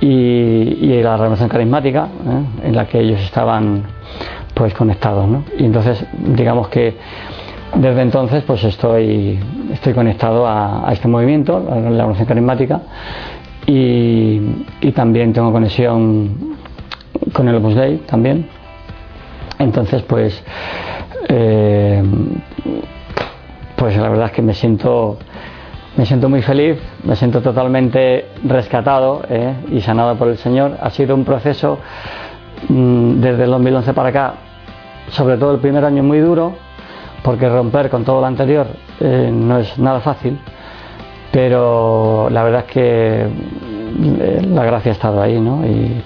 y, 0.00 1.02
la 1.02 1.16
renovación 1.16 1.48
carismática 1.48 2.04
¿eh? 2.04 2.66
en 2.68 2.76
la 2.76 2.86
que 2.86 3.00
ellos 3.00 3.20
estaban 3.20 3.84
pues 4.54 4.74
conectados. 4.74 5.28
¿no? 5.28 5.44
Y 5.58 5.64
entonces, 5.64 6.04
digamos 6.12 6.68
que 6.68 6.96
desde 7.74 8.02
entonces 8.02 8.44
pues 8.44 8.62
estoy, 8.64 9.38
estoy 9.72 9.92
conectado 9.92 10.46
a, 10.46 10.88
este 10.92 11.08
movimiento, 11.08 11.56
a 11.56 11.76
la 11.76 11.90
renovación 11.90 12.26
carismática, 12.26 12.80
y, 13.66 14.40
también 14.94 15.32
tengo 15.32 15.52
conexión 15.52 16.56
con 17.32 17.48
el 17.48 17.56
Opus 17.56 17.74
Dei 17.74 17.96
también. 17.98 18.48
Entonces, 19.58 20.02
pues, 20.02 20.42
eh, 21.28 22.02
pues 23.74 23.96
la 23.96 24.08
verdad 24.08 24.26
es 24.26 24.32
que 24.32 24.42
me 24.42 24.54
siento, 24.54 25.18
me 25.96 26.06
siento 26.06 26.28
muy 26.28 26.42
feliz, 26.42 26.78
me 27.04 27.16
siento 27.16 27.40
totalmente 27.42 28.26
rescatado 28.44 29.22
eh, 29.28 29.54
y 29.72 29.80
sanado 29.80 30.16
por 30.16 30.28
el 30.28 30.36
Señor. 30.38 30.76
Ha 30.80 30.90
sido 30.90 31.14
un 31.14 31.24
proceso 31.24 31.78
mm, 32.68 33.20
desde 33.20 33.44
el 33.44 33.50
2011 33.50 33.92
para 33.92 34.08
acá, 34.10 34.34
sobre 35.08 35.36
todo 35.36 35.54
el 35.54 35.60
primer 35.60 35.84
año 35.84 36.02
muy 36.02 36.20
duro, 36.20 36.54
porque 37.26 37.48
romper 37.48 37.90
con 37.90 38.04
todo 38.04 38.22
lo 38.22 38.26
anterior 38.26 38.68
eh, 39.00 39.30
no 39.32 39.58
es 39.58 39.76
nada 39.78 40.00
fácil 40.00 40.38
pero 41.36 42.30
la 42.30 42.42
verdad 42.44 42.64
es 42.66 42.72
que 42.72 43.26
eh, 43.26 44.42
la 44.48 44.64
gracia 44.64 44.92
ha 44.92 44.94
estado 44.94 45.20
ahí, 45.20 45.38
¿no? 45.38 45.66
Y, 45.66 46.02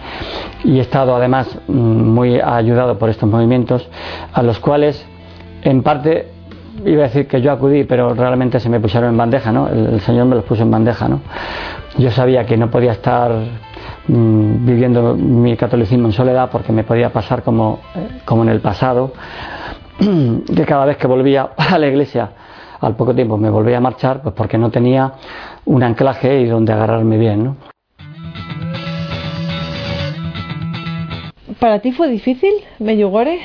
he 0.65 0.81
estado 0.81 1.15
además 1.15 1.57
mm, 1.69 1.73
muy 1.73 2.41
ayudado 2.41 2.99
por 2.99 3.11
estos 3.11 3.29
movimientos, 3.29 3.89
a 4.33 4.43
los 4.43 4.59
cuales 4.59 5.07
en 5.63 5.85
parte 5.85 6.27
iba 6.85 7.05
a 7.05 7.07
decir 7.07 7.29
que 7.29 7.41
yo 7.41 7.53
acudí, 7.53 7.85
pero 7.85 8.13
realmente 8.13 8.59
se 8.59 8.69
me 8.69 8.81
pusieron 8.81 9.11
en 9.11 9.17
bandeja, 9.17 9.53
¿no? 9.53 9.69
El, 9.69 10.01
Señor 10.01 10.27
me 10.27 10.35
los 10.35 10.45
puso 10.45 10.65
en 10.65 10.71
bandeja, 10.73 11.09
¿no? 11.09 11.21
Yo 11.97 12.11
sabía 12.11 12.45
que 12.45 12.57
no 12.57 12.69
podía 12.69 12.91
estar 12.91 13.31
mm, 14.09 14.67
viviendo 14.67 15.15
mi 15.15 15.57
catolicismo 15.57 16.09
en 16.09 16.13
soledad 16.13 16.49
porque 16.51 16.73
me 16.73 16.83
podía 16.83 17.13
pasar 17.13 17.45
como, 17.45 17.79
eh, 17.95 18.21
como 18.25 18.43
en 18.43 18.49
el 18.49 18.61
pasado, 18.61 19.13
que 20.57 20.65
cada 20.65 20.85
vez 20.87 20.97
que 20.97 21.07
volvía 21.07 21.51
a 21.57 21.79
la 21.79 21.87
iglesia 21.87 22.31
al 22.81 22.97
poco 22.97 23.15
tiempo 23.15 23.37
me 23.37 23.51
volví 23.51 23.75
a 23.75 23.81
marchar 23.81 24.23
pues 24.23 24.35
porque 24.35 24.57
no 24.57 24.71
tenía 24.71 25.13
un 25.67 25.83
anclaje 25.83 26.41
y 26.41 26.47
donde 26.47 26.73
agarrarme 26.73 27.19
bien. 27.19 27.45
¿no? 27.45 27.57
¿Para 31.59 31.81
ti 31.81 31.93
fue 31.93 32.09
difícil 32.09 32.53
Medjugorje? 32.79 33.39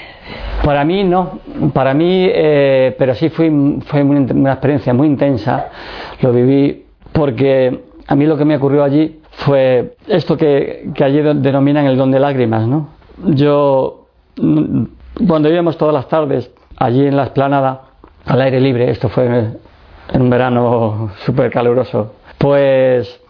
Para 0.64 0.86
mí 0.86 1.04
no, 1.04 1.40
para 1.74 1.94
mí, 1.94 2.28
eh, 2.28 2.96
pero 2.98 3.14
sí 3.14 3.30
fue, 3.30 3.52
fue 3.86 4.02
una 4.02 4.54
experiencia 4.54 4.94
muy 4.94 5.08
intensa, 5.08 5.68
lo 6.22 6.32
viví 6.32 6.86
porque 7.12 7.84
a 8.08 8.16
mí 8.16 8.26
lo 8.26 8.38
que 8.38 8.46
me 8.46 8.56
ocurrió 8.56 8.84
allí 8.84 9.20
fue 9.32 9.96
esto 10.08 10.38
que, 10.38 10.90
que 10.96 11.04
allí 11.04 11.22
denominan 11.22 11.86
el 11.86 11.98
don 11.98 12.10
de 12.10 12.20
lágrimas, 12.20 12.68
¿no? 12.68 12.90
Yo, 13.26 14.08
cuando 15.28 15.50
íbamos 15.50 15.78
todas 15.78 15.94
las 15.94 16.08
tardes 16.08 16.52
allí 16.78 17.06
en 17.06 17.16
la 17.16 17.24
esplanada, 17.24 17.82
al 18.26 18.42
aire 18.42 18.60
libre, 18.60 18.90
esto 18.90 19.10
fue 19.10 19.26
en 20.12 20.22
un 20.22 20.30
verano 20.30 21.12
súper 21.26 21.52
caluroso, 21.52 22.14
pues, 22.38 23.22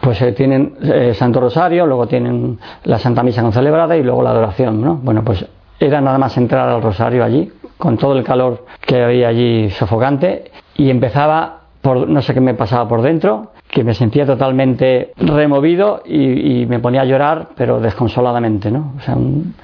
pues 0.00 0.20
eh, 0.22 0.32
tienen 0.32 0.76
eh, 0.82 1.14
Santo 1.14 1.40
Rosario, 1.40 1.86
luego 1.86 2.06
tienen 2.06 2.58
la 2.84 2.98
Santa 2.98 3.22
Misa 3.22 3.42
con 3.42 3.52
celebrada 3.52 3.96
y 3.96 4.02
luego 4.02 4.22
la 4.22 4.30
adoración, 4.30 4.80
¿no? 4.80 4.96
Bueno, 4.96 5.22
pues 5.24 5.44
era 5.78 6.00
nada 6.00 6.18
más 6.18 6.36
entrar 6.36 6.68
al 6.68 6.82
Rosario 6.82 7.24
allí, 7.24 7.50
con 7.78 7.96
todo 7.96 8.16
el 8.16 8.24
calor 8.24 8.66
que 8.80 9.02
había 9.02 9.28
allí 9.28 9.70
sofocante, 9.70 10.50
y 10.76 10.90
empezaba 10.90 11.60
por, 11.80 12.08
no 12.08 12.22
sé 12.22 12.34
qué 12.34 12.40
me 12.40 12.54
pasaba 12.54 12.88
por 12.88 13.02
dentro, 13.02 13.52
que 13.70 13.84
me 13.84 13.94
sentía 13.94 14.26
totalmente 14.26 15.12
removido 15.16 16.02
y, 16.04 16.66
me 16.66 16.80
ponía 16.80 17.02
a 17.02 17.04
llorar, 17.04 17.48
pero 17.56 17.80
desconsoladamente, 17.80 18.70
¿no? 18.70 18.94
O 18.98 19.00
sea, 19.00 19.14
un, 19.14 19.54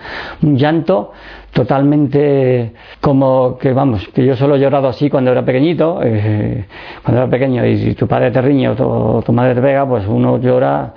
llanto 0.56 1.12
totalmente 1.52 2.72
como 3.00 3.58
que, 3.58 3.72
vamos, 3.72 4.06
que 4.08 4.24
yo 4.24 4.36
solo 4.36 4.56
he 4.56 4.60
llorado 4.60 4.88
así 4.88 5.10
cuando 5.10 5.32
era 5.32 5.44
pequeñito, 5.44 6.00
eh, 6.02 6.66
cuando 7.02 7.22
era 7.22 7.30
pequeño 7.30 7.66
y 7.66 7.78
si 7.78 7.94
tu 7.94 8.06
padre 8.06 8.30
te 8.30 8.40
riñe 8.40 8.68
o 8.68 9.22
tu, 9.22 9.32
madre 9.32 9.54
te 9.54 9.62
pega, 9.62 9.86
pues 9.86 10.06
uno 10.06 10.38
llora 10.38 10.94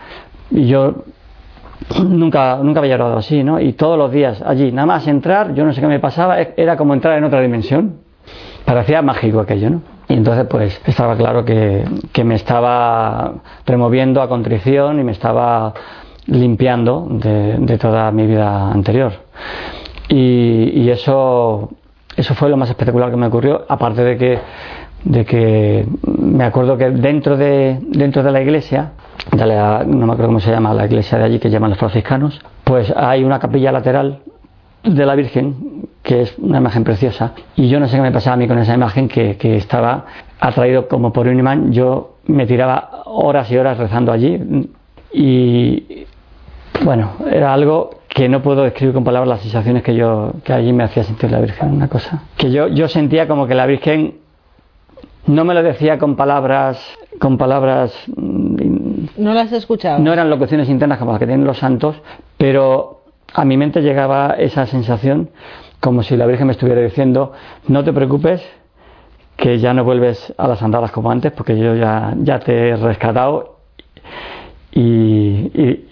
y 0.51 0.67
yo 0.67 1.03
nunca, 2.03 2.59
nunca 2.61 2.79
había 2.79 2.97
llorado 2.97 3.17
así, 3.17 3.43
¿no? 3.43 3.59
Y 3.59 3.73
todos 3.73 3.97
los 3.97 4.11
días 4.11 4.41
allí, 4.45 4.71
nada 4.71 4.85
más 4.85 5.07
entrar, 5.07 5.55
yo 5.55 5.65
no 5.65 5.73
sé 5.73 5.81
qué 5.81 5.87
me 5.87 5.99
pasaba, 5.99 6.39
era 6.39 6.77
como 6.77 6.93
entrar 6.93 7.17
en 7.17 7.23
otra 7.23 7.41
dimensión. 7.41 7.97
Parecía 8.65 9.01
mágico 9.01 9.39
aquello, 9.39 9.71
¿no? 9.71 9.98
Y 10.09 10.15
entonces 10.15 10.47
pues 10.49 10.81
estaba 10.85 11.15
claro 11.15 11.45
que, 11.45 11.85
me 12.23 12.33
estaba 12.33 13.31
removiendo 13.65 14.23
a 14.23 14.27
contrición 14.27 14.99
y 14.99 15.03
me 15.03 15.11
estaba 15.11 15.71
limpiando 16.25 17.07
de, 17.11 17.77
toda 17.77 18.11
mi 18.11 18.25
vida 18.25 18.71
anterior. 18.71 19.13
Y, 20.09 20.89
eso, 20.89 21.69
eso 22.17 22.33
fue 22.33 22.49
lo 22.49 22.57
más 22.57 22.69
espectacular 22.69 23.11
que 23.11 23.17
me 23.17 23.27
ocurrió, 23.27 23.65
aparte 23.69 24.03
de 24.03 24.17
que, 24.17 24.39
de 25.03 25.25
que 25.25 25.85
me 26.03 26.43
acuerdo 26.43 26.75
que 26.75 26.89
dentro 26.89 27.37
de, 27.37 27.77
dentro 27.79 28.23
de 28.23 28.31
la 28.31 28.41
iglesia, 28.41 28.93
no 29.31 30.07
me 30.07 30.13
acuerdo 30.13 30.25
cómo 30.25 30.39
se 30.39 30.49
llama 30.49 30.73
la 30.73 30.87
iglesia 30.87 31.19
de 31.19 31.25
allí 31.25 31.39
que 31.39 31.51
llaman 31.51 31.69
los 31.69 31.79
franciscanos, 31.79 32.41
pues 32.63 32.91
hay 32.97 33.23
una 33.23 33.37
capilla 33.37 33.71
lateral 33.71 34.21
de 34.83 35.05
la 35.05 35.15
Virgen, 35.15 35.87
que 36.03 36.21
es 36.21 36.37
una 36.37 36.59
imagen 36.59 36.83
preciosa, 36.83 37.33
y 37.55 37.67
yo 37.67 37.79
no 37.79 37.87
sé 37.87 37.97
qué 37.97 38.01
me 38.01 38.11
pasaba 38.11 38.35
a 38.35 38.37
mí 38.37 38.47
con 38.47 38.57
esa 38.59 38.73
imagen 38.73 39.07
que, 39.07 39.37
estaba 39.55 40.05
atraído 40.39 40.87
como 40.87 41.11
por 41.11 41.27
un 41.27 41.37
imán, 41.37 41.71
yo 41.71 42.15
me 42.27 42.45
tiraba 42.45 43.03
horas 43.05 43.51
y 43.51 43.57
horas 43.57 43.77
rezando 43.77 44.11
allí 44.11 44.69
y 45.11 46.05
bueno, 46.83 47.13
era 47.29 47.53
algo 47.53 47.89
que 48.07 48.29
no 48.29 48.41
puedo 48.41 48.63
describir 48.63 48.93
con 48.93 49.03
palabras 49.03 49.27
las 49.27 49.41
sensaciones 49.41 49.83
que 49.83 49.95
yo 49.95 50.33
que 50.43 50.53
allí 50.53 50.71
me 50.71 50.83
hacía 50.83 51.03
sentir 51.03 51.31
la 51.31 51.41
Virgen, 51.41 51.73
una 51.73 51.87
cosa 51.87 52.23
que 52.37 52.51
yo 52.51 52.67
yo 52.67 52.87
sentía 52.87 53.27
como 53.27 53.47
que 53.47 53.55
la 53.55 53.65
Virgen 53.65 54.15
no 55.25 55.43
me 55.43 55.53
lo 55.53 55.63
decía 55.63 55.97
con 55.97 56.15
palabras 56.15 56.79
con 57.19 57.37
palabras 57.37 57.93
mm, 58.15 58.79
no 59.17 59.33
las 59.33 59.51
he 59.51 59.57
escuchado. 59.57 59.99
No 59.99 60.13
eran 60.13 60.29
locuciones 60.29 60.69
internas 60.69 60.97
como 60.97 61.11
las 61.11 61.19
que 61.19 61.27
tienen 61.27 61.45
los 61.45 61.57
santos, 61.57 61.95
pero 62.37 62.98
a 63.33 63.45
mi 63.45 63.57
mente 63.57 63.81
llegaba 63.81 64.35
esa 64.37 64.65
sensación 64.65 65.29
como 65.79 66.03
si 66.03 66.17
la 66.17 66.25
Virgen 66.25 66.47
me 66.47 66.53
estuviera 66.53 66.81
diciendo, 66.81 67.33
no 67.67 67.83
te 67.83 67.93
preocupes, 67.93 68.41
que 69.37 69.57
ya 69.59 69.73
no 69.73 69.83
vuelves 69.83 70.33
a 70.37 70.47
las 70.47 70.61
andadas 70.61 70.91
como 70.91 71.09
antes, 71.11 71.31
porque 71.31 71.57
yo 71.57 71.75
ya, 71.75 72.13
ya 72.17 72.39
te 72.39 72.69
he 72.69 72.75
rescatado 72.75 73.59
y, 74.71 75.87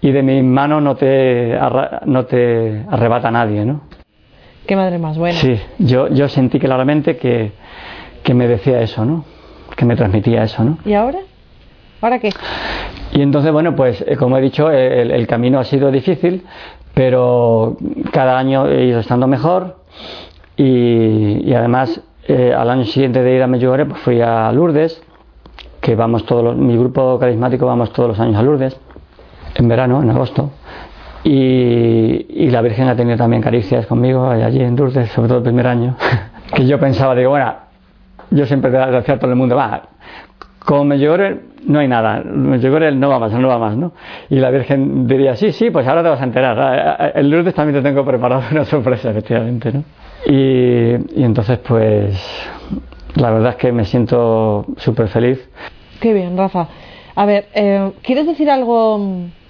y, 0.00 0.10
de 0.12 0.22
mi 0.22 0.42
mano 0.42 0.80
no 0.80 0.94
te, 0.96 1.58
no 2.06 2.24
te 2.26 2.84
arrebata 2.88 3.30
nadie, 3.30 3.64
¿no? 3.64 3.82
Qué 4.66 4.76
madre 4.76 4.98
más 4.98 5.18
buena. 5.18 5.38
Sí, 5.38 5.58
yo, 5.78 6.08
yo 6.08 6.28
sentí 6.28 6.58
claramente 6.60 7.16
que, 7.16 7.52
que 8.22 8.34
me 8.34 8.46
decía 8.46 8.80
eso, 8.80 9.04
¿no? 9.04 9.24
Que 9.76 9.84
me 9.84 9.96
transmitía 9.96 10.42
eso, 10.44 10.62
¿no? 10.62 10.78
¿Y 10.84 10.94
ahora? 10.94 11.18
¿Ahora 12.00 12.18
qué? 12.20 12.30
Y 13.12 13.22
entonces, 13.22 13.50
bueno, 13.52 13.74
pues 13.74 14.04
eh, 14.06 14.16
como 14.16 14.38
he 14.38 14.40
dicho, 14.40 14.70
el, 14.70 15.26
camino 15.26 15.58
ha 15.58 15.64
sido 15.64 15.90
difícil, 15.90 16.44
pero 16.94 17.76
cada 18.12 18.38
año 18.38 18.68
he 18.68 18.84
ido 18.84 19.00
estando 19.00 19.26
mejor 19.26 19.78
y, 20.56 21.52
además 21.52 22.00
eh, 22.26 22.54
al 22.56 22.70
año 22.70 22.84
siguiente 22.84 23.22
de 23.22 23.34
ir 23.34 23.42
a 23.42 23.46
Medjugorje 23.46 23.86
pues 23.86 24.00
fui 24.02 24.20
a 24.20 24.52
Lourdes, 24.52 25.02
que 25.80 25.96
vamos 25.96 26.24
todos 26.26 26.44
los, 26.44 26.56
mi 26.56 26.76
grupo 26.76 27.18
carismático 27.18 27.66
vamos 27.66 27.92
todos 27.92 28.10
los 28.10 28.20
años 28.20 28.36
a 28.36 28.42
Lourdes, 28.42 28.78
en 29.54 29.68
verano, 29.68 30.00
en 30.02 30.10
agosto. 30.10 30.50
Y, 31.24 32.48
la 32.50 32.62
Virgen 32.62 32.88
ha 32.88 32.96
tenido 32.96 33.16
también 33.16 33.42
caricias 33.42 33.86
conmigo 33.86 34.30
allí 34.30 34.60
en 34.62 34.76
Lourdes, 34.76 35.10
sobre 35.10 35.28
todo 35.28 35.38
el 35.38 35.44
primer 35.44 35.66
año, 35.66 35.96
que 36.54 36.66
yo 36.66 36.78
pensaba, 36.78 37.16
digo, 37.16 37.30
bueno, 37.30 37.52
yo 38.30 38.46
siempre 38.46 38.70
decía 38.70 39.14
a 39.14 39.18
todo 39.18 39.30
el 39.30 39.36
mundo, 39.36 39.56
va, 39.56 39.82
como 40.64 40.84
Medjugorje 40.84 41.47
no 41.66 41.78
hay 41.80 41.88
nada, 41.88 42.22
Medjugorje 42.24 42.92
no 42.92 43.08
va 43.08 43.18
más, 43.18 43.32
no 43.32 43.48
va 43.48 43.58
más, 43.58 43.76
¿no? 43.76 43.92
Y 44.30 44.36
la 44.36 44.50
Virgen 44.50 45.06
diría, 45.06 45.36
sí, 45.36 45.52
sí, 45.52 45.70
pues 45.70 45.86
ahora 45.86 46.02
te 46.02 46.08
vas 46.08 46.20
a 46.20 46.24
enterar. 46.24 47.12
El 47.14 47.30
Lourdes 47.30 47.54
también 47.54 47.82
te 47.82 47.88
tengo 47.88 48.04
preparado 48.04 48.42
una 48.50 48.64
sorpresa, 48.64 49.10
efectivamente, 49.10 49.72
¿no? 49.72 49.84
Y, 50.26 51.22
entonces, 51.22 51.58
pues, 51.58 52.20
la 53.14 53.30
verdad 53.30 53.50
es 53.50 53.56
que 53.56 53.72
me 53.72 53.84
siento 53.84 54.66
súper 54.76 55.08
feliz. 55.08 55.48
Qué 56.00 56.12
bien, 56.12 56.36
Rafa. 56.36 56.68
A 57.14 57.26
ver, 57.26 57.48
eh, 57.54 57.92
¿quieres 58.02 58.26
decir 58.26 58.50
algo, 58.50 59.00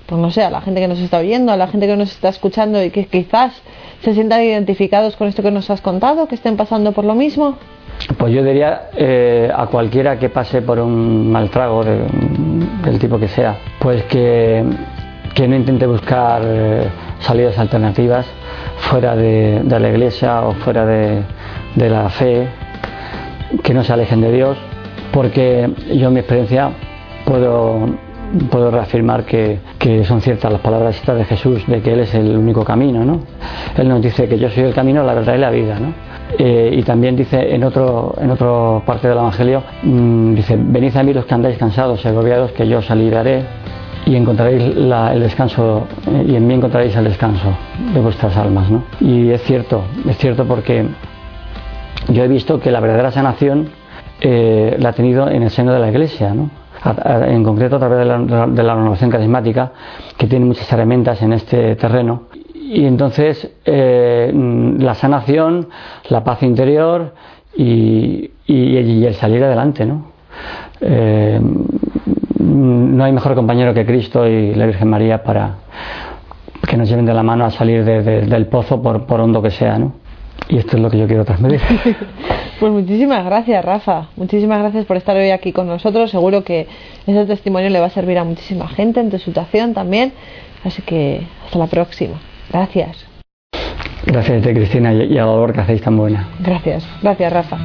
pues 0.07 0.21
no 0.21 0.31
sé, 0.31 0.42
a 0.42 0.51
la 0.51 0.61
gente 0.61 0.81
que 0.81 0.88
nos 0.88 0.99
está 1.01 1.18
oyendo, 1.18 1.53
a 1.53 1.57
la 1.57 1.68
gente 1.68 1.87
que 1.87 1.97
nos 1.97 2.11
está 2.11 2.29
escuchando 2.31 2.83
y 2.83 2.90
que 2.90 3.07
quizás 3.07 3.62
se 4.03 4.14
sientan 4.14 4.42
identificados 4.42 5.16
con 5.16 5.29
esto 5.29 5.42
que 5.42 5.51
nos 5.51 5.68
has 5.71 5.81
contado, 5.81 6.29
que 6.29 6.35
estén 6.35 6.57
pasando 6.57 6.92
por 6.92 7.05
lo 7.05 7.14
mismo? 7.14 7.59
Pues 8.16 8.33
yo 8.33 8.42
diría 8.42 8.88
eh, 8.97 9.51
a 9.55 9.66
cualquiera 9.66 10.18
que 10.18 10.31
pase 10.31 10.62
por 10.62 10.79
un 10.79 11.31
mal 11.31 11.51
trago 11.51 11.85
del 11.85 12.99
tipo 12.99 13.18
que 13.18 13.29
sea, 13.29 13.57
pues 13.79 14.03
que, 14.05 14.64
que 15.35 15.47
no 15.47 15.55
intente 15.55 15.87
buscar 15.87 16.42
eh, 16.44 16.88
salidas 17.21 17.59
alternativas 17.59 18.27
fuera 18.79 19.14
de, 19.14 19.62
la 19.68 19.88
iglesia 19.88 20.40
o 20.42 20.53
fuera 20.55 20.87
de, 20.87 21.23
la 21.77 22.09
fe, 22.09 22.49
que 23.62 23.75
no 23.75 23.85
se 23.85 23.92
alejen 23.92 24.21
de 24.21 24.33
Dios, 24.33 24.57
porque 25.12 25.71
yo 25.92 26.09
en 26.09 26.14
mi 26.14 26.21
experiencia 26.21 26.71
puedo, 27.25 27.87
puedo 28.51 28.71
reafirmar 28.71 29.25
que, 29.25 29.61
son 30.05 30.21
ciertas 30.23 30.51
las 30.51 30.61
palabras 30.61 31.01
de 31.07 31.25
Jesús, 31.25 31.66
de 31.66 31.83
que 31.83 31.92
Él 31.92 32.01
es 32.01 32.14
el 32.14 32.37
único 32.37 32.64
camino, 32.64 33.05
¿no? 33.05 33.21
Él 33.77 33.88
nos 33.88 34.03
dice 34.03 34.29
que 34.29 34.38
yo 34.38 34.51
soy 34.51 34.64
el 34.64 34.75
camino, 34.75 35.03
la 35.05 35.14
verdad 35.14 35.35
y 35.35 35.38
la 35.38 35.51
vida, 35.51 35.79
¿no? 35.79 35.92
Eh, 36.37 36.71
y 36.73 36.83
también 36.83 37.17
dice 37.17 37.55
en 37.55 37.64
otro 37.64 38.14
en 38.21 38.31
otra 38.31 38.85
parte 38.85 39.09
del 39.09 39.17
Evangelio, 39.17 39.62
mm, 39.83 40.35
dice, 40.35 40.59
venid 40.59 40.97
a 40.97 41.03
mí 41.03 41.14
los 41.14 41.25
que 41.25 41.35
andáis 41.35 41.57
cansados 41.57 42.05
y 42.05 42.09
agobiados, 42.09 42.53
que 42.53 42.69
yo 42.69 42.79
os 42.79 42.91
aliviaré 42.91 43.45
y 44.05 44.17
encontraréis 44.17 44.62
el 44.62 45.21
descanso 45.21 45.87
eh, 46.07 46.27
y 46.29 46.37
en 46.37 46.47
mí 46.47 46.55
encontraréis 46.55 46.97
el 46.97 47.05
descanso 47.05 47.57
de 47.93 48.01
vuestras 48.01 48.37
almas. 48.37 48.71
¿no? 48.71 48.85
Y 49.01 49.31
es 49.31 49.43
cierto, 49.43 49.85
es 50.09 50.17
cierto 50.19 50.47
porque 50.47 50.87
yo 52.09 52.25
he 52.25 52.29
visto 52.29 52.59
que 52.59 52.71
la 52.71 52.81
verdadera 52.81 53.11
sanación 53.11 53.69
eh, 54.21 54.77
la 54.79 54.91
ha 54.91 54.93
tenido 54.93 55.29
en 55.29 55.43
el 55.43 55.51
seno 55.51 55.73
de 55.73 55.79
la 55.79 55.88
Iglesia, 55.88 56.33
¿no? 56.35 56.51
en 57.05 57.43
concreto 57.43 57.77
a 57.77 57.79
través 57.81 57.99
de 57.99 58.05
la, 58.05 58.47
de 58.47 58.62
la 58.62 58.75
renovación 58.75 59.11
carismática, 59.11 59.73
que 60.17 60.27
tiene 60.27 60.45
muchas 60.45 60.73
herramientas 60.73 61.21
en 61.23 61.33
este 61.33 61.77
terreno. 61.77 62.23
Y 62.71 62.85
entonces 62.85 63.51
eh, 63.65 64.31
la 64.79 64.95
sanación, 64.95 65.69
la 66.11 66.23
paz 66.23 66.43
interior 66.43 67.15
y, 67.57 68.31
y, 68.47 69.07
el 69.07 69.15
salir 69.15 69.43
adelante, 69.43 69.87
¿no? 69.87 70.13
no 72.39 73.05
hay 73.05 73.13
mejor 73.13 73.35
compañero 73.35 73.75
que 73.75 73.85
Cristo 73.85 74.27
y 74.27 74.55
la 74.55 74.67
Virgen 74.67 74.89
María 74.89 75.23
para 75.23 75.57
que 76.67 76.77
nos 76.77 76.89
lleven 76.89 77.07
de 77.07 77.15
la 77.15 77.23
mano 77.23 77.45
a 77.45 77.51
salir 77.51 77.85
del 77.85 78.47
pozo 78.47 78.81
por, 78.83 79.07
por 79.07 79.21
hondo 79.21 79.43
que 79.43 79.51
sea, 79.51 79.79
¿no? 79.79 79.95
Y 80.49 80.57
esto 80.59 80.77
es 80.77 80.83
lo 80.83 80.91
que 80.91 80.99
yo 80.99 81.07
quiero 81.07 81.25
transmitir. 81.25 81.61
pues 82.61 82.73
muchísimas 82.73 83.25
gracias, 83.25 83.65
Rafa. 83.65 84.09
Muchísimas 84.17 84.61
gracias 84.61 84.87
por 84.87 84.97
estar 84.97 85.17
hoy 85.17 85.31
aquí 85.31 85.53
con 85.53 85.67
nosotros. 85.67 86.11
Seguro 86.11 86.43
que 86.43 86.67
ese 87.07 87.27
testimonio 87.27 87.69
le 87.71 87.81
va 87.81 87.87
a 87.87 87.91
servir 87.91 88.19
a 88.19 88.25
muchísima 88.25 88.69
gente 88.69 89.01
en 89.01 89.11
tu 89.11 89.19
situación 89.19 89.75
también. 89.75 90.13
Así 90.65 90.83
que 90.83 91.27
hasta 91.45 91.59
la 91.59 91.67
próxima. 91.67 92.19
Gracias. 92.51 93.07
Gracias 94.07 94.47
a 94.47 94.51
Cristina, 94.51 94.93
y 94.93 95.19
a 95.19 95.25
la 95.25 95.27
labor 95.27 95.53
que 95.53 95.61
hacéis 95.61 95.83
tan 95.83 95.97
buena. 95.97 96.29
Gracias. 96.41 96.87
Gracias, 97.03 97.33
Rafa. 97.33 97.59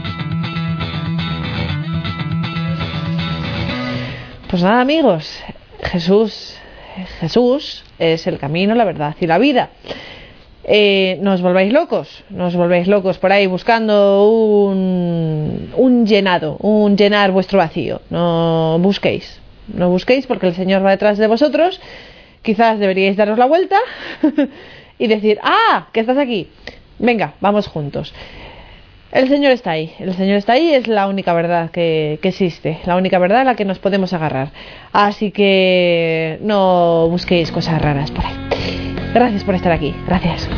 Pues 4.49 4.61
nada 4.61 4.81
amigos, 4.81 5.41
Jesús, 5.81 6.57
Jesús 7.19 7.83
es 7.97 8.27
el 8.27 8.37
camino, 8.37 8.75
la 8.75 8.83
verdad 8.83 9.15
y 9.19 9.25
la 9.25 9.39
vida. 9.39 9.69
Eh, 10.65 11.17
no 11.21 11.33
os 11.33 11.41
volváis 11.41 11.73
locos, 11.73 12.23
no 12.29 12.45
os 12.45 12.55
volváis 12.55 12.87
locos 12.87 13.17
por 13.17 13.31
ahí 13.31 13.47
buscando 13.47 14.29
un, 14.29 15.71
un 15.75 16.05
llenado, 16.05 16.57
un 16.59 16.95
llenar 16.95 17.31
vuestro 17.31 17.57
vacío. 17.57 18.01
No 18.09 18.77
busquéis, 18.79 19.41
no 19.73 19.89
busquéis 19.89 20.27
porque 20.27 20.47
el 20.47 20.53
Señor 20.53 20.85
va 20.85 20.91
detrás 20.91 21.17
de 21.17 21.27
vosotros. 21.27 21.81
Quizás 22.43 22.77
deberíais 22.77 23.17
daros 23.17 23.39
la 23.39 23.45
vuelta 23.45 23.77
y 24.99 25.07
decir, 25.07 25.39
ah, 25.41 25.87
que 25.91 26.01
estás 26.01 26.17
aquí. 26.17 26.49
Venga, 26.99 27.33
vamos 27.41 27.67
juntos. 27.67 28.13
El 29.11 29.29
Señor 29.29 29.51
está 29.51 29.71
ahí, 29.71 29.93
el 29.99 30.13
Señor 30.15 30.37
está 30.37 30.53
ahí, 30.53 30.73
es 30.73 30.87
la 30.87 31.07
única 31.07 31.33
verdad 31.33 31.69
que, 31.69 32.19
existe, 32.23 32.79
la 32.85 32.95
única 32.95 33.19
verdad 33.19 33.41
a 33.41 33.43
la 33.43 33.55
que 33.55 33.63
nos 33.63 33.77
podemos 33.77 34.11
agarrar. 34.11 34.49
Así 34.91 35.29
que 35.29 36.39
no 36.41 37.07
busquéis 37.09 37.51
cosas 37.51 37.79
raras 37.79 38.09
por 38.09 38.25
ahí. 38.25 38.33
Gracias 39.13 39.43
por 39.43 39.53
estar 39.53 39.71
aquí, 39.71 39.93
gracias. 40.07 40.49